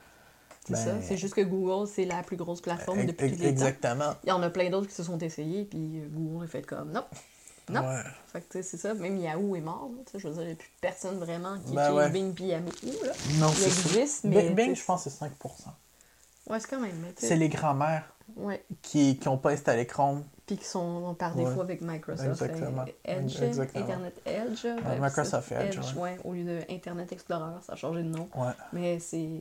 [0.67, 0.91] C'est Ben, ça.
[1.03, 3.51] C'est juste que Google, c'est la plus grosse plateforme depuis Ex- les temps.
[3.51, 4.15] Exactement.
[4.25, 6.93] Il y en a plein d'autres qui se sont essayés, puis Google a fait comme
[6.93, 7.05] non.
[7.71, 7.81] Non.
[7.83, 8.43] Ouais.
[8.51, 8.93] C'est ça.
[8.95, 9.89] Même Yahoo est mort.
[9.97, 10.03] là.
[10.19, 12.11] Je veux dire, il n'y a plus personne vraiment qui Ben utilise ouais.
[12.11, 12.65] Bing puis Yahoo.
[13.05, 13.13] Là.
[13.39, 13.89] Non, Il c'est ça.
[14.01, 14.51] existe, mais.
[14.51, 15.31] Bing, je pense que c'est 5
[16.51, 16.93] Ouais, c'est quand même.
[17.17, 18.05] C'est les grands-mères
[18.37, 18.65] Ouais.
[18.83, 20.25] qui n'ont pas installé Chrome.
[20.47, 21.45] Puis qui sont par Ouais.
[21.45, 22.29] défaut avec Microsoft.
[22.43, 22.83] Exactement.
[22.83, 23.85] euh, Edge, Exactement.
[23.85, 24.67] Internet Edge.
[24.83, 26.01] bref, Microsoft Edge, ouais.
[26.03, 28.29] ouais, Au lieu de Internet Explorer, ça a changé de nom.
[28.73, 29.41] Mais c'est.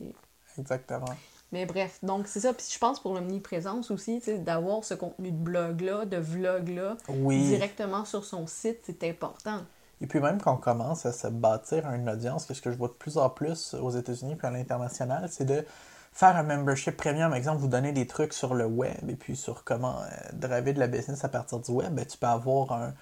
[0.58, 1.04] exactement.
[1.52, 2.52] Mais bref, donc c'est ça.
[2.52, 7.42] Puis je pense pour l'omniprésence aussi, d'avoir ce contenu de blog-là, de vlog-là, Oui.
[7.48, 9.60] directement sur son site, c'est important.
[10.00, 12.76] Et puis même quand on commence à se bâtir une audience, que ce que je
[12.76, 15.64] vois de plus en plus aux États-Unis puis à l'international, c'est de
[16.12, 17.32] faire un membership premium.
[17.34, 20.78] Exemple, vous donner des trucs sur le web et puis sur comment euh, driver de
[20.80, 21.92] la business à partir du web.
[21.94, 22.92] Ben, tu peux avoir un,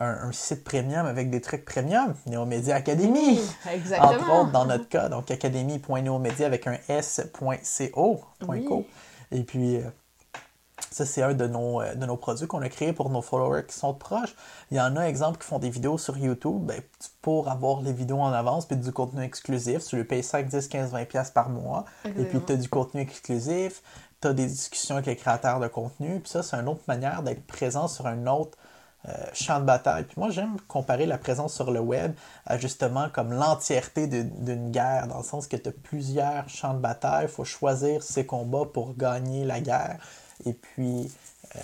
[0.00, 2.14] un- un site premium avec des trucs premium.
[2.26, 3.40] Néomédia Academy.
[3.70, 4.10] Exactement.
[4.12, 8.20] Entre autres, dans notre cas, donc académie.neomédia avec un s.co.
[8.48, 8.64] Oui.
[8.64, 8.86] .co.
[9.30, 9.82] Et puis, euh,
[10.90, 13.64] ça, c'est un de nos, euh, de nos produits qu'on a créé pour nos followers
[13.66, 14.34] qui sont proches.
[14.70, 16.80] Il y en a, exemple, qui font des vidéos sur YouTube ben,
[17.20, 19.84] pour avoir les vidéos en avance puis du contenu exclusif.
[19.86, 21.84] Tu lui payes 5, 10, 15, 20 pièces par mois.
[22.04, 23.82] Et puis, tu as du contenu exclusif.
[24.20, 26.20] Tu as des discussions avec les créateurs de contenu.
[26.20, 28.58] Puis ça, c'est une autre manière d'être présent sur un autre
[29.08, 30.04] euh, champ de bataille.
[30.04, 32.12] Puis moi, j'aime comparer la présence sur le web
[32.46, 36.78] à justement comme l'entièreté d'une guerre, dans le sens que tu as plusieurs champs de
[36.78, 37.24] bataille.
[37.24, 39.98] Il faut choisir ses combats pour gagner la guerre.
[40.46, 41.10] Et puis,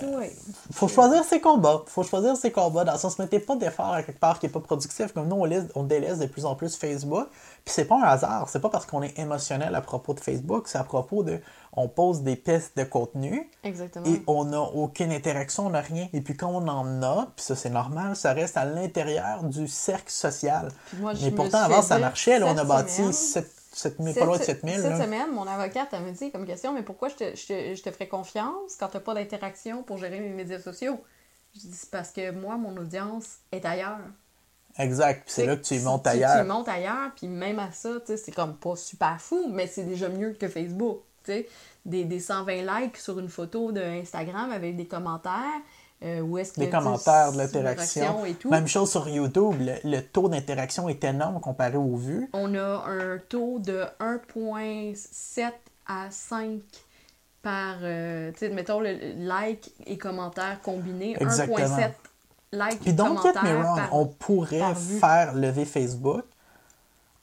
[0.03, 0.31] Ouais.
[0.71, 1.83] faut choisir ses combats.
[1.87, 2.85] faut choisir ses combats.
[2.85, 5.13] Dans le sens, mettez pas d'effort à quelque part qui n'est pas productif.
[5.15, 7.27] Comme nous, on, laisse- on délaisse de plus en plus Facebook.
[7.65, 8.49] Puis c'est pas un hasard.
[8.51, 10.69] C'est pas parce qu'on est émotionnel à propos de Facebook.
[10.69, 11.41] C'est à propos de.
[11.73, 14.05] On pose des pistes de contenu Exactement.
[14.07, 16.09] et on n'a aucune interaction, on n'a rien.
[16.13, 19.69] Et puis quand on en a, puis ça c'est normal, ça reste à l'intérieur du
[19.69, 20.69] cercle social.
[20.89, 22.39] Puis moi, je Mais pourtant, avant, ça marchait.
[22.39, 24.75] Là, on a cette bâti 7, 7000, Cette, pas loin de 7000.
[24.77, 25.05] cette là.
[25.05, 27.83] semaine, mon avocate, elle me dit comme question, mais pourquoi je te, je te- je
[27.83, 30.99] te ferais confiance quand tu n'as pas d'interaction pour gérer mes médias sociaux?
[31.55, 33.99] Je dis, c'est parce que moi, mon audience est ailleurs.
[34.79, 35.25] Exact.
[35.25, 36.41] Puis c'est là que tu y montes Tu, ailleurs.
[36.41, 39.67] tu montes ailleurs, puis même à ça, tu sais, c'est comme pas super fou, mais
[39.67, 41.01] c'est déjà mieux que Facebook.
[41.25, 41.49] tu sais,
[41.85, 45.61] des, des 120 likes sur une photo de Instagram avec des commentaires.
[46.05, 48.25] Euh, où est-ce que, commentaires, de l'interaction.
[48.25, 48.49] et tout.
[48.51, 52.29] Même chose sur YouTube, le, le taux d'interaction est énorme comparé aux vues.
[52.33, 55.51] On a un taux de 1,7
[55.87, 56.61] à 5
[57.43, 61.17] par, euh, tu sais, mettons, le like et commentaires combinés.
[61.21, 61.57] Exactement.
[61.57, 61.91] 1,7
[62.53, 66.25] like Puis et don't get me wrong, par- on pourrait faire lever Facebook.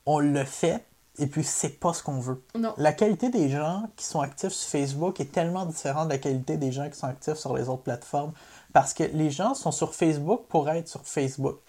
[0.05, 0.85] On le fait,
[1.17, 2.43] et puis c'est pas ce qu'on veut.
[2.55, 2.73] Non.
[2.77, 6.57] La qualité des gens qui sont actifs sur Facebook est tellement différente de la qualité
[6.57, 8.33] des gens qui sont actifs sur les autres plateformes.
[8.75, 11.59] Parce que les gens sont sur Facebook pour être sur Facebook.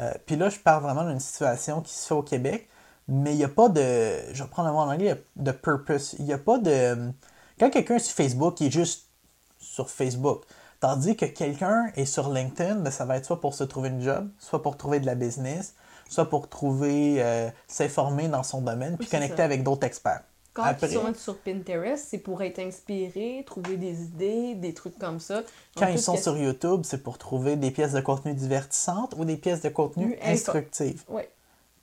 [0.00, 2.70] Euh, puis là, je parle vraiment d'une situation qui se fait au Québec,
[3.06, 3.82] mais il n'y a pas de.
[4.32, 6.16] Je vais prendre le mot en anglais, de purpose.
[6.18, 7.12] Il n'y a pas de.
[7.60, 9.08] Quand quelqu'un est sur Facebook, il est juste
[9.58, 10.44] sur Facebook.
[10.80, 14.00] Tandis que quelqu'un est sur LinkedIn, ben, ça va être soit pour se trouver une
[14.00, 15.74] job, soit pour trouver de la business,
[16.08, 19.44] soit pour trouver, euh, s'informer dans son domaine, puis Oui, connecter ça.
[19.44, 20.22] avec d'autres experts.
[20.54, 24.98] Quand Après, ils sont sur Pinterest, c'est pour être inspiré, trouver des idées, des trucs
[24.98, 25.42] comme ça.
[25.76, 29.24] quand Donc, ils sont sur YouTube, c'est pour trouver des pièces de contenu divertissantes ou
[29.24, 31.04] des pièces de contenu Info- instructives.
[31.08, 31.30] Ouais.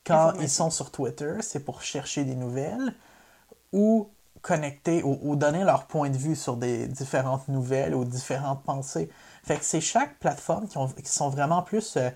[0.06, 2.94] Quand ils sont sur Twitter, c'est pour chercher des nouvelles
[3.74, 4.10] ou
[4.42, 9.10] connecter ou, ou donner leur point de vue sur des différentes nouvelles ou différentes pensées.
[9.44, 12.10] Fait que c'est chaque plateforme qui, ont- qui sont vraiment plus euh,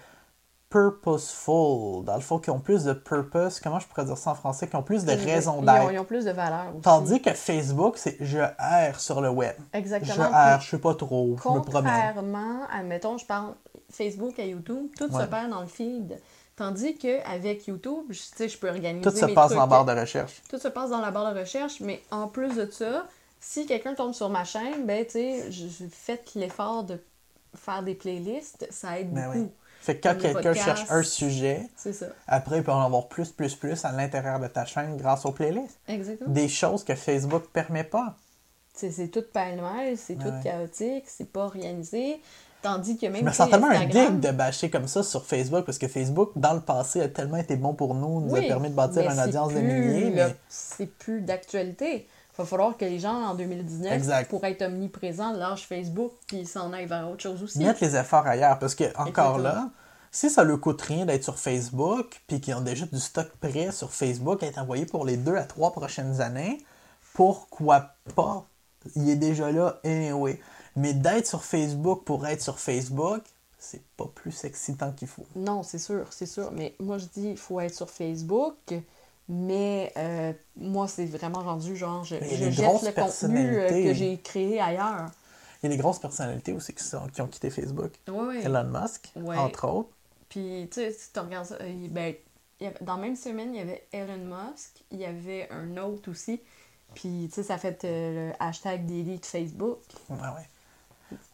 [0.69, 4.35] purposeful, dans le fond, qui ont plus de purpose, comment je pourrais dire ça en
[4.35, 5.91] français, qui ont plus de Ils- raisons ils d'être.
[5.91, 6.81] ils ont plus de valeur aussi.
[6.81, 9.55] Tandis que Facebook, c'est je erre sur le web.
[9.73, 10.25] Je Exactement.
[10.25, 11.63] erre, Puis, je sais pas trop, je me promène.
[11.91, 13.53] Contrairement, admettons, je parle
[13.91, 15.23] Facebook à YouTube, tout Ouais.
[15.23, 16.19] se perd dans le feed.
[16.55, 19.55] Tandis qu'avec YouTube, je, je peux organiser Tout se mes passe trucs.
[19.57, 20.41] dans la barre de recherche.
[20.49, 23.05] Tout se passe dans la barre de recherche, mais en plus de ça,
[23.39, 27.01] si quelqu'un tombe sur ma chaîne, ben, tu sais, je, je fais l'effort de
[27.55, 29.37] faire des playlists, ça aide Ben beaucoup.
[29.39, 29.49] oui.
[29.81, 31.91] Fait que quand quelqu'un cherche un sujet, ça.
[32.27, 35.31] après, il peut en avoir plus, plus, plus à l'intérieur de ta chaîne grâce aux
[35.31, 35.79] playlists.
[35.87, 36.29] Exactement.
[36.31, 38.15] Des choses que Facebook permet pas.
[38.73, 42.21] C'est c'est tout pêle-mêle, c'est Ouais, tout chaotique, c'est pas organisé.
[42.61, 45.65] Tandis que même Je me sens tellement un geek de bâcher comme ça sur Facebook
[45.65, 48.47] parce que Facebook, dans le passé, a tellement été bon pour nous, nous Oui, a
[48.47, 50.09] permis de bâtir une audience de plus milliers.
[50.09, 50.35] le- Mais...
[50.49, 52.07] C'est plus d'actualité.
[52.39, 54.29] Il va falloir que les gens en 2019, Exact.
[54.29, 57.59] pour être omniprésents, lâchent Facebook puis s'en aillent vers autre chose aussi.
[57.59, 58.57] mettre les efforts ailleurs.
[58.59, 59.37] Parce que, encore Exactement.
[59.43, 59.69] là,
[60.11, 63.71] si ça leur coûte rien d'être sur Facebook, puis qu'ils ont déjà du stock prêt
[63.73, 66.59] sur Facebook à être envoyé pour les deux à trois prochaines années,
[67.13, 68.45] pourquoi pas?
[68.95, 70.39] Il est déjà là anyway.
[70.77, 73.21] Mais d'être sur Facebook pour être sur Facebook,
[73.57, 75.25] c'est pas plus excitant qu'il faut.
[75.35, 76.51] Non, c'est sûr, c'est sûr.
[76.53, 78.55] Mais moi, je dis, il faut être sur Facebook.
[79.31, 84.17] Mais euh, moi, c'est vraiment rendu genre, je, je jette le contenu euh, que j'ai
[84.19, 85.11] créé ailleurs.
[85.61, 87.91] Il y a des grosses personnalités aussi qui, sont- qui ont quitté Facebook.
[88.07, 88.41] Oui, oui.
[88.43, 89.89] Elon Musk, entre autres.
[90.29, 92.15] Puis, tu sais, si tu regardes ça, euh, ben,
[92.59, 95.47] il y avait- dans la même semaine, il y avait Elon Musk, il y avait
[95.51, 96.41] un autre aussi.
[96.95, 99.79] Puis, tu sais, ça fait euh, le hashtag daily de Facebook.
[100.09, 100.49] Ouais, ouais.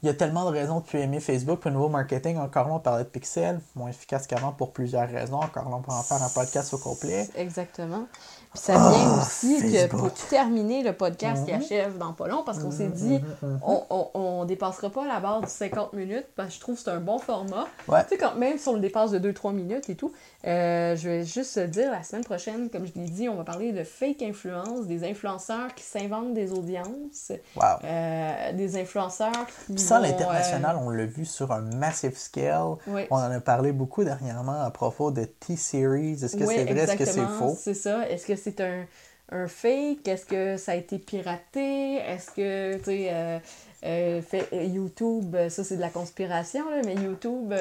[0.03, 1.59] Il y a tellement de raisons de plus aimer Facebook.
[1.59, 5.09] Puis au niveau marketing, encore là, on parlait de Pixel, moins efficace qu'avant pour plusieurs
[5.09, 5.37] raisons.
[5.37, 7.27] Encore là, on peut en faire un podcast au complet.
[7.35, 8.05] Exactement.
[8.53, 11.59] Puis ça vient Ah, aussi que pour terminer le podcast qui Mhm.
[11.61, 13.19] achève dans pas long, parce qu'on s'est dit,
[13.65, 16.81] on, on, on dépassera pas la barre du 50 minutes, parce que je trouve que
[16.81, 17.65] c'est un bon format.
[17.89, 18.01] Ouais.
[18.03, 20.13] Tu sais, quand même si on le dépasse de 2-3 minutes et tout,
[20.45, 23.71] euh, je vais juste dire, la semaine prochaine, comme je l'ai dit, on va parler
[23.71, 27.63] de fake influence, des influenceurs qui s'inventent des audiences, Wow.
[27.83, 29.31] euh, des influenceurs
[29.65, 32.75] qui Puis ça, l'international, on l'a vu sur un massive scale.
[32.87, 33.07] Oui.
[33.09, 36.23] On en a parlé beaucoup dernièrement à propos de T-Series.
[36.23, 36.83] Est-ce que Oui, c'est vrai?
[36.83, 37.57] Est-ce que c'est faux?
[37.59, 38.07] C'est ça.
[38.09, 38.85] Est-ce que c'est un,
[39.31, 40.07] un fake?
[40.07, 41.95] Est-ce que ça a été piraté?
[41.95, 43.39] Est-ce que, tu sais, euh,
[43.85, 44.21] euh,
[44.53, 47.53] euh, YouTube, euh, ça c'est de la conspiration, là, mais YouTube,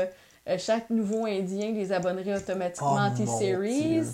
[0.49, 4.05] euh, chaque nouveau Indien les abonnerait automatiquement Oh, à T-Series.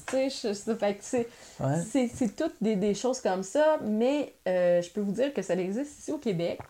[1.04, 1.28] C'est-
[1.60, 2.28] Ouais.
[2.36, 5.98] toutes des, des choses comme ça, mais euh, je peux vous dire que ça existe
[5.98, 6.60] ici au Québec.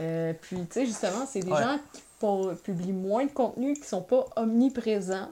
[0.00, 1.62] Euh, puis, tu sais, justement, c'est des Ouais.
[1.62, 5.28] gens qui pu- publient moins de contenu, qui sont pas omniprésents.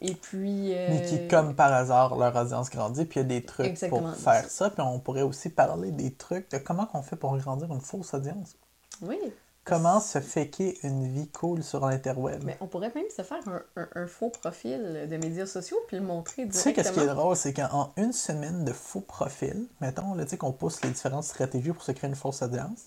[0.00, 0.72] Et puis.
[0.74, 3.04] euh, Mais qui, comme par hasard, leur audience grandit.
[3.04, 4.12] Puis il y a des trucs Exactement.
[4.12, 4.70] pour faire ça.
[4.70, 8.14] Puis on pourrait aussi parler des trucs de comment on fait pour grandir une fausse
[8.14, 8.54] audience.
[9.02, 9.18] Oui.
[9.68, 12.42] Comment se faker une vie cool sur l'interweb.
[12.44, 15.96] Mais on pourrait même se faire un, un- un faux profil de médias sociaux puis
[15.98, 16.74] le montrer Tu sais, directement.
[16.74, 20.36] qu'est-ce qui est drôle, c'est qu'en une semaine de faux profils, mettons, là, tu sais,
[20.38, 22.86] qu'on pousse les différentes stratégies pour se créer une fausse audience,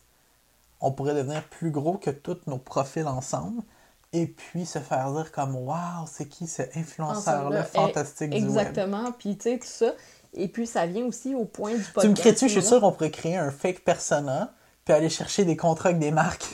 [0.79, 3.61] on pourrait devenir plus gros que tous nos profils ensemble
[4.13, 8.47] et puis se faire dire comme Waouh, c'est qui ce influenceur-là Ensemble, fantastique eh, du
[8.47, 8.57] web?
[8.67, 9.11] Exactement.
[9.17, 9.93] Puis, tu sais, tout ça.
[10.33, 12.01] Et puis, ça vient aussi au point du podcast.
[12.01, 14.53] Tu me crées-tu, je suis sûr qu'on pourrait créer un fake persona
[14.83, 16.47] puis aller chercher des contrats avec des marques.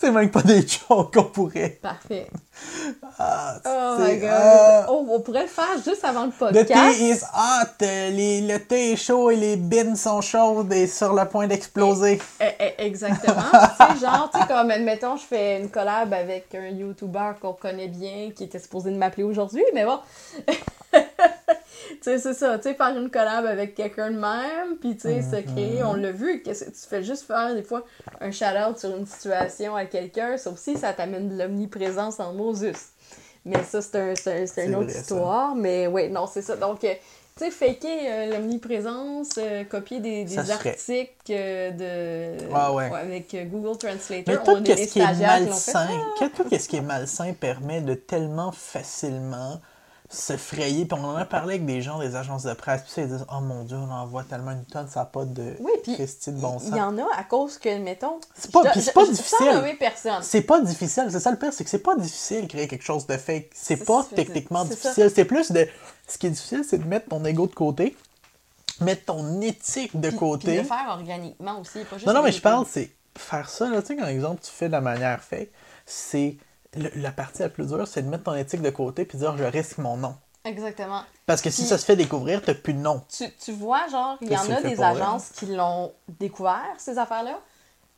[0.00, 1.78] C'est même pas des jokes qu'on pourrait.
[1.82, 2.28] Parfait.
[3.18, 4.86] Ah, Oh my god.
[4.88, 6.96] Oh, on pourrait le faire juste avant le podcast.
[6.96, 7.66] tea is hot.
[7.80, 12.20] les- le thé est chaud et les bins sont chaudes et sur le point d'exploser.
[12.40, 13.42] Eh, eh, exactement.
[13.52, 13.58] tu
[13.98, 17.88] sais, genre, tu sais, comme, admettons, je fais une collab avec un YouTuber qu'on connaît
[17.88, 19.98] bien, qui était supposé de m'appeler aujourd'hui, mais bon.
[21.98, 25.02] tu sais, c'est ça, tu sais, faire une collab avec quelqu'un de même, puis tu
[25.02, 27.84] sais, se créer, on l'a vu, que tu fais juste faire des fois
[28.20, 32.72] un shout-out sur une situation à quelqu'un, ça aussi, ça t'amène de l'omniprésence en Moses.
[33.44, 35.00] Mais ça, c'est un, un- une autre vrai, ça.
[35.00, 36.56] histoire, mais ouais, non, c'est ça.
[36.56, 36.92] Donc, euh,
[37.36, 42.36] tu sais, faker euh, l'omniprésence, euh, copier des, des articles de...
[42.52, 42.90] Ah ouais.
[42.92, 44.24] avec Google Translator.
[44.26, 45.48] Mais on tout des ce qui est stagiaires qui fait.
[45.48, 45.88] malsain,
[46.18, 49.60] que tout ce qui est malsain permet de tellement facilement
[50.10, 50.86] se frayer.
[50.86, 52.82] Puis on en a parlé avec des gens des agences de presse.
[52.82, 55.24] Puis ça, ils disent Oh mon Dieu, on envoie tellement une tonne, ça n'a pas
[55.26, 56.78] de Oui, puis Christy de bon il sens.
[56.78, 58.18] y en a à cause que, mettons...
[58.34, 59.76] C'est pas- je- je- pas je- difficile.
[60.22, 62.84] C'est pas difficile, c'est ça le pire, c'est que c'est pas difficile de créer quelque
[62.84, 63.50] chose de fake.
[63.54, 65.10] C'est pas techniquement difficile.
[65.14, 65.68] C'est plus de.
[66.06, 67.94] Ce qui est difficile, c'est de mettre ton ego de côté,
[68.80, 70.46] mettre ton éthique de Puis- côté.
[70.52, 72.06] Puis de faire organiquement aussi, pas juste...
[72.06, 74.68] Non, non, mais je parle, c'est faire ça, là, tu sais, quand exemple, tu fais
[74.68, 75.50] de la manière fake,
[75.84, 76.36] c'est.
[76.76, 79.36] Le- la partie la plus dure, c'est de mettre ton éthique de côté puis dire
[79.36, 80.14] je risque mon nom.
[80.44, 81.02] Exactement.
[81.26, 83.02] Parce que si Puis- ça se fait découvrir, t'as plus de nom.
[83.14, 87.38] Tu, tu vois, genre, il y en a des agences qui l'ont découvert, ces affaires-là,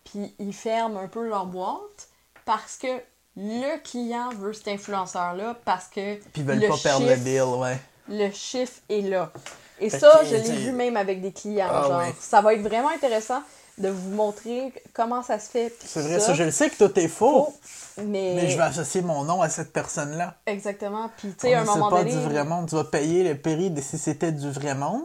[0.05, 2.09] puis ils ferment un peu leur boîte
[2.45, 2.89] parce que
[3.37, 7.25] le client veut cet influenceur-là parce que Puis ils veulent le pas perdre le chiffre-
[7.25, 7.79] deal, ouais.
[8.09, 9.31] le chiffre est là.
[9.79, 11.69] Et Fait ça, je l'ai vu même avec des clients.
[11.71, 13.43] Ah genre, ça va être vraiment intéressant
[13.81, 15.73] de vous montrer comment ça se fait.
[15.85, 17.55] C'est vrai, ça, je le sais que tout est faux,
[17.97, 20.37] Mais, mais je vais associer mon nom à cette personne-là.
[20.47, 21.11] exactement.
[21.17, 22.69] Puis tu sais, à un ne sait moment pas donné, du vrai monde.
[22.69, 25.03] Tu vas payer le prix de si c'était du vrai monde,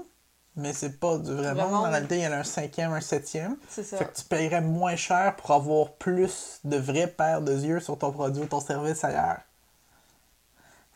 [0.56, 1.74] mais c'est pas du vrai monde.
[1.74, 3.58] En réalité, il y en a un cinquième, un septième.
[3.70, 3.98] c'est ça.
[3.98, 7.98] Fait que tu payerais moins cher pour avoir plus de vraies paires de yeux sur
[7.98, 9.40] ton produit ou ton service ailleurs.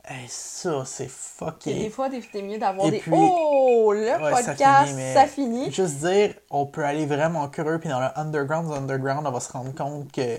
[0.05, 1.89] Hey, ça, c'est Puis des fucké.
[1.91, 5.27] fois, des- c'est mieux d'avoir Et des puis- Oh, le Ouais, ça podcast, finit, ça
[5.27, 5.71] finit.
[5.71, 9.51] Juste dire, on peut aller vraiment creux, puis dans le underground, underground, on va se
[9.51, 10.37] rendre compte que,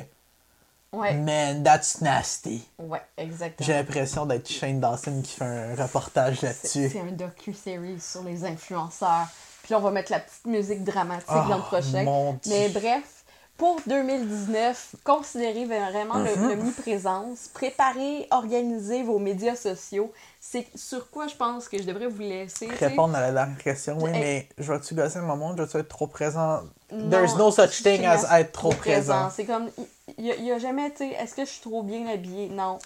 [0.93, 2.67] Ouais, man, that's nasty.
[2.81, 3.65] ouais, exactement.
[3.65, 6.91] J'ai l'impression d'être Shane Dawson qui fait un reportage là-dessus.
[6.91, 9.29] c'est un docu-série sur les influenceurs.
[9.63, 12.03] Puis on va mettre la petite musique dramatique Oh, dans le prochain.
[12.03, 12.51] mon Dieu.
[12.53, 13.20] Mais bref,
[13.61, 17.49] pour 2019, considérez vraiment le- l'omniprésence.
[17.53, 20.11] Préparez, organisez vos médias sociaux.
[20.41, 22.69] C'est sur quoi je pense que je devrais vous laisser.
[22.69, 25.89] Répondre à la dernière question, oui, mais je vais-tu gosser un moment, je vais-tu être
[25.91, 26.63] trop présent?
[26.91, 29.29] Non, There's no such thing as être trop présent.
[29.31, 29.69] C'est comme,
[30.17, 32.49] il y, a- y a jamais, tu sais, est-ce que je suis trop bien habillée?
[32.49, 32.79] Non.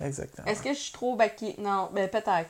[0.00, 0.46] Exactement.
[0.46, 1.56] Est-ce que je suis trop maquillée?
[1.58, 2.48] Non, ben peut-être.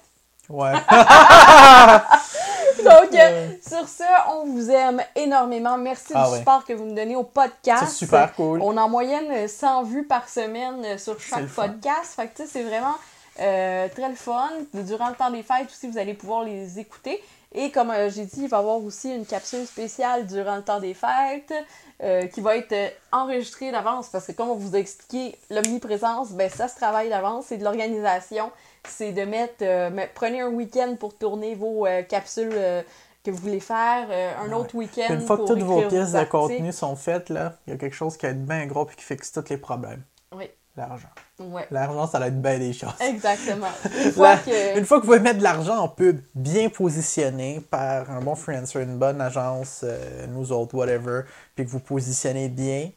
[0.48, 0.72] Ouais.
[3.10, 5.76] Donc, euh, sur ce, on vous aime énormément.
[5.78, 6.38] Merci Ah du ouais.
[6.38, 7.84] support que vous nous donnez au podcast.
[7.88, 8.60] C'est super cool.
[8.62, 12.14] On a en moyenne euh, 100 vues par semaine euh, sur chaque podcast.
[12.16, 12.94] Fait que, tu sais, c'est vraiment
[13.40, 14.48] euh, très le fun.
[14.72, 17.22] Durant le temps des fêtes aussi, vous allez pouvoir les écouter.
[17.56, 20.62] Et comme euh, j'ai dit, il va y avoir aussi une capsule spéciale durant le
[20.62, 21.54] temps des fêtes
[22.02, 22.74] euh, qui va être
[23.12, 27.44] enregistrée d'avance parce que comme on vous a expliqué, l'omniprésence, ben ça se travaille d'avance,
[27.48, 28.50] c'est de l'organisation,
[28.88, 32.82] c'est de mettre, euh, prenez un week-end pour tourner vos euh, capsules euh,
[33.24, 34.08] que vous voulez faire,
[34.40, 34.54] un Ouais.
[34.54, 37.76] autre week-end une fois que toutes vos pièces de contenu sont faites, là, il y
[37.76, 40.02] a quelque chose qui va être bien gros et qui fixe tous les problèmes.
[40.36, 41.08] Oui, L'argent.
[41.38, 41.66] ouais.
[41.70, 42.92] L'argent, ça va être bien des choses.
[43.00, 43.68] Exactement.
[44.04, 44.78] Une fois La- que...
[44.78, 48.34] Une fois que vous pouvez mettre de l'argent en pub bien positionné par un bon
[48.34, 49.84] freelancer, une bonne agence,
[50.28, 51.22] nous autres, whatever,
[51.54, 52.90] puis que vous positionnez bien,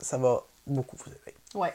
[0.00, 1.36] ça va beaucoup vous aider.
[1.54, 1.72] Ouais.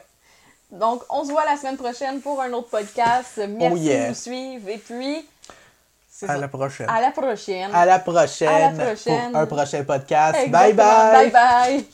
[0.70, 3.40] Donc, on se voit la semaine prochaine pour un autre podcast.
[3.48, 4.02] Merci Oh yeah.
[4.04, 4.68] de nous suivre.
[4.68, 5.18] Et puis,
[6.22, 6.36] À ça.
[6.38, 6.88] la prochaine.
[6.88, 7.70] à la prochaine.
[7.74, 8.48] À la prochaine.
[8.48, 9.30] À la prochaine.
[9.32, 10.38] Pour un prochain podcast.
[10.42, 10.50] Exactement.
[10.50, 11.30] Bye bye.
[11.30, 11.86] Bye bye.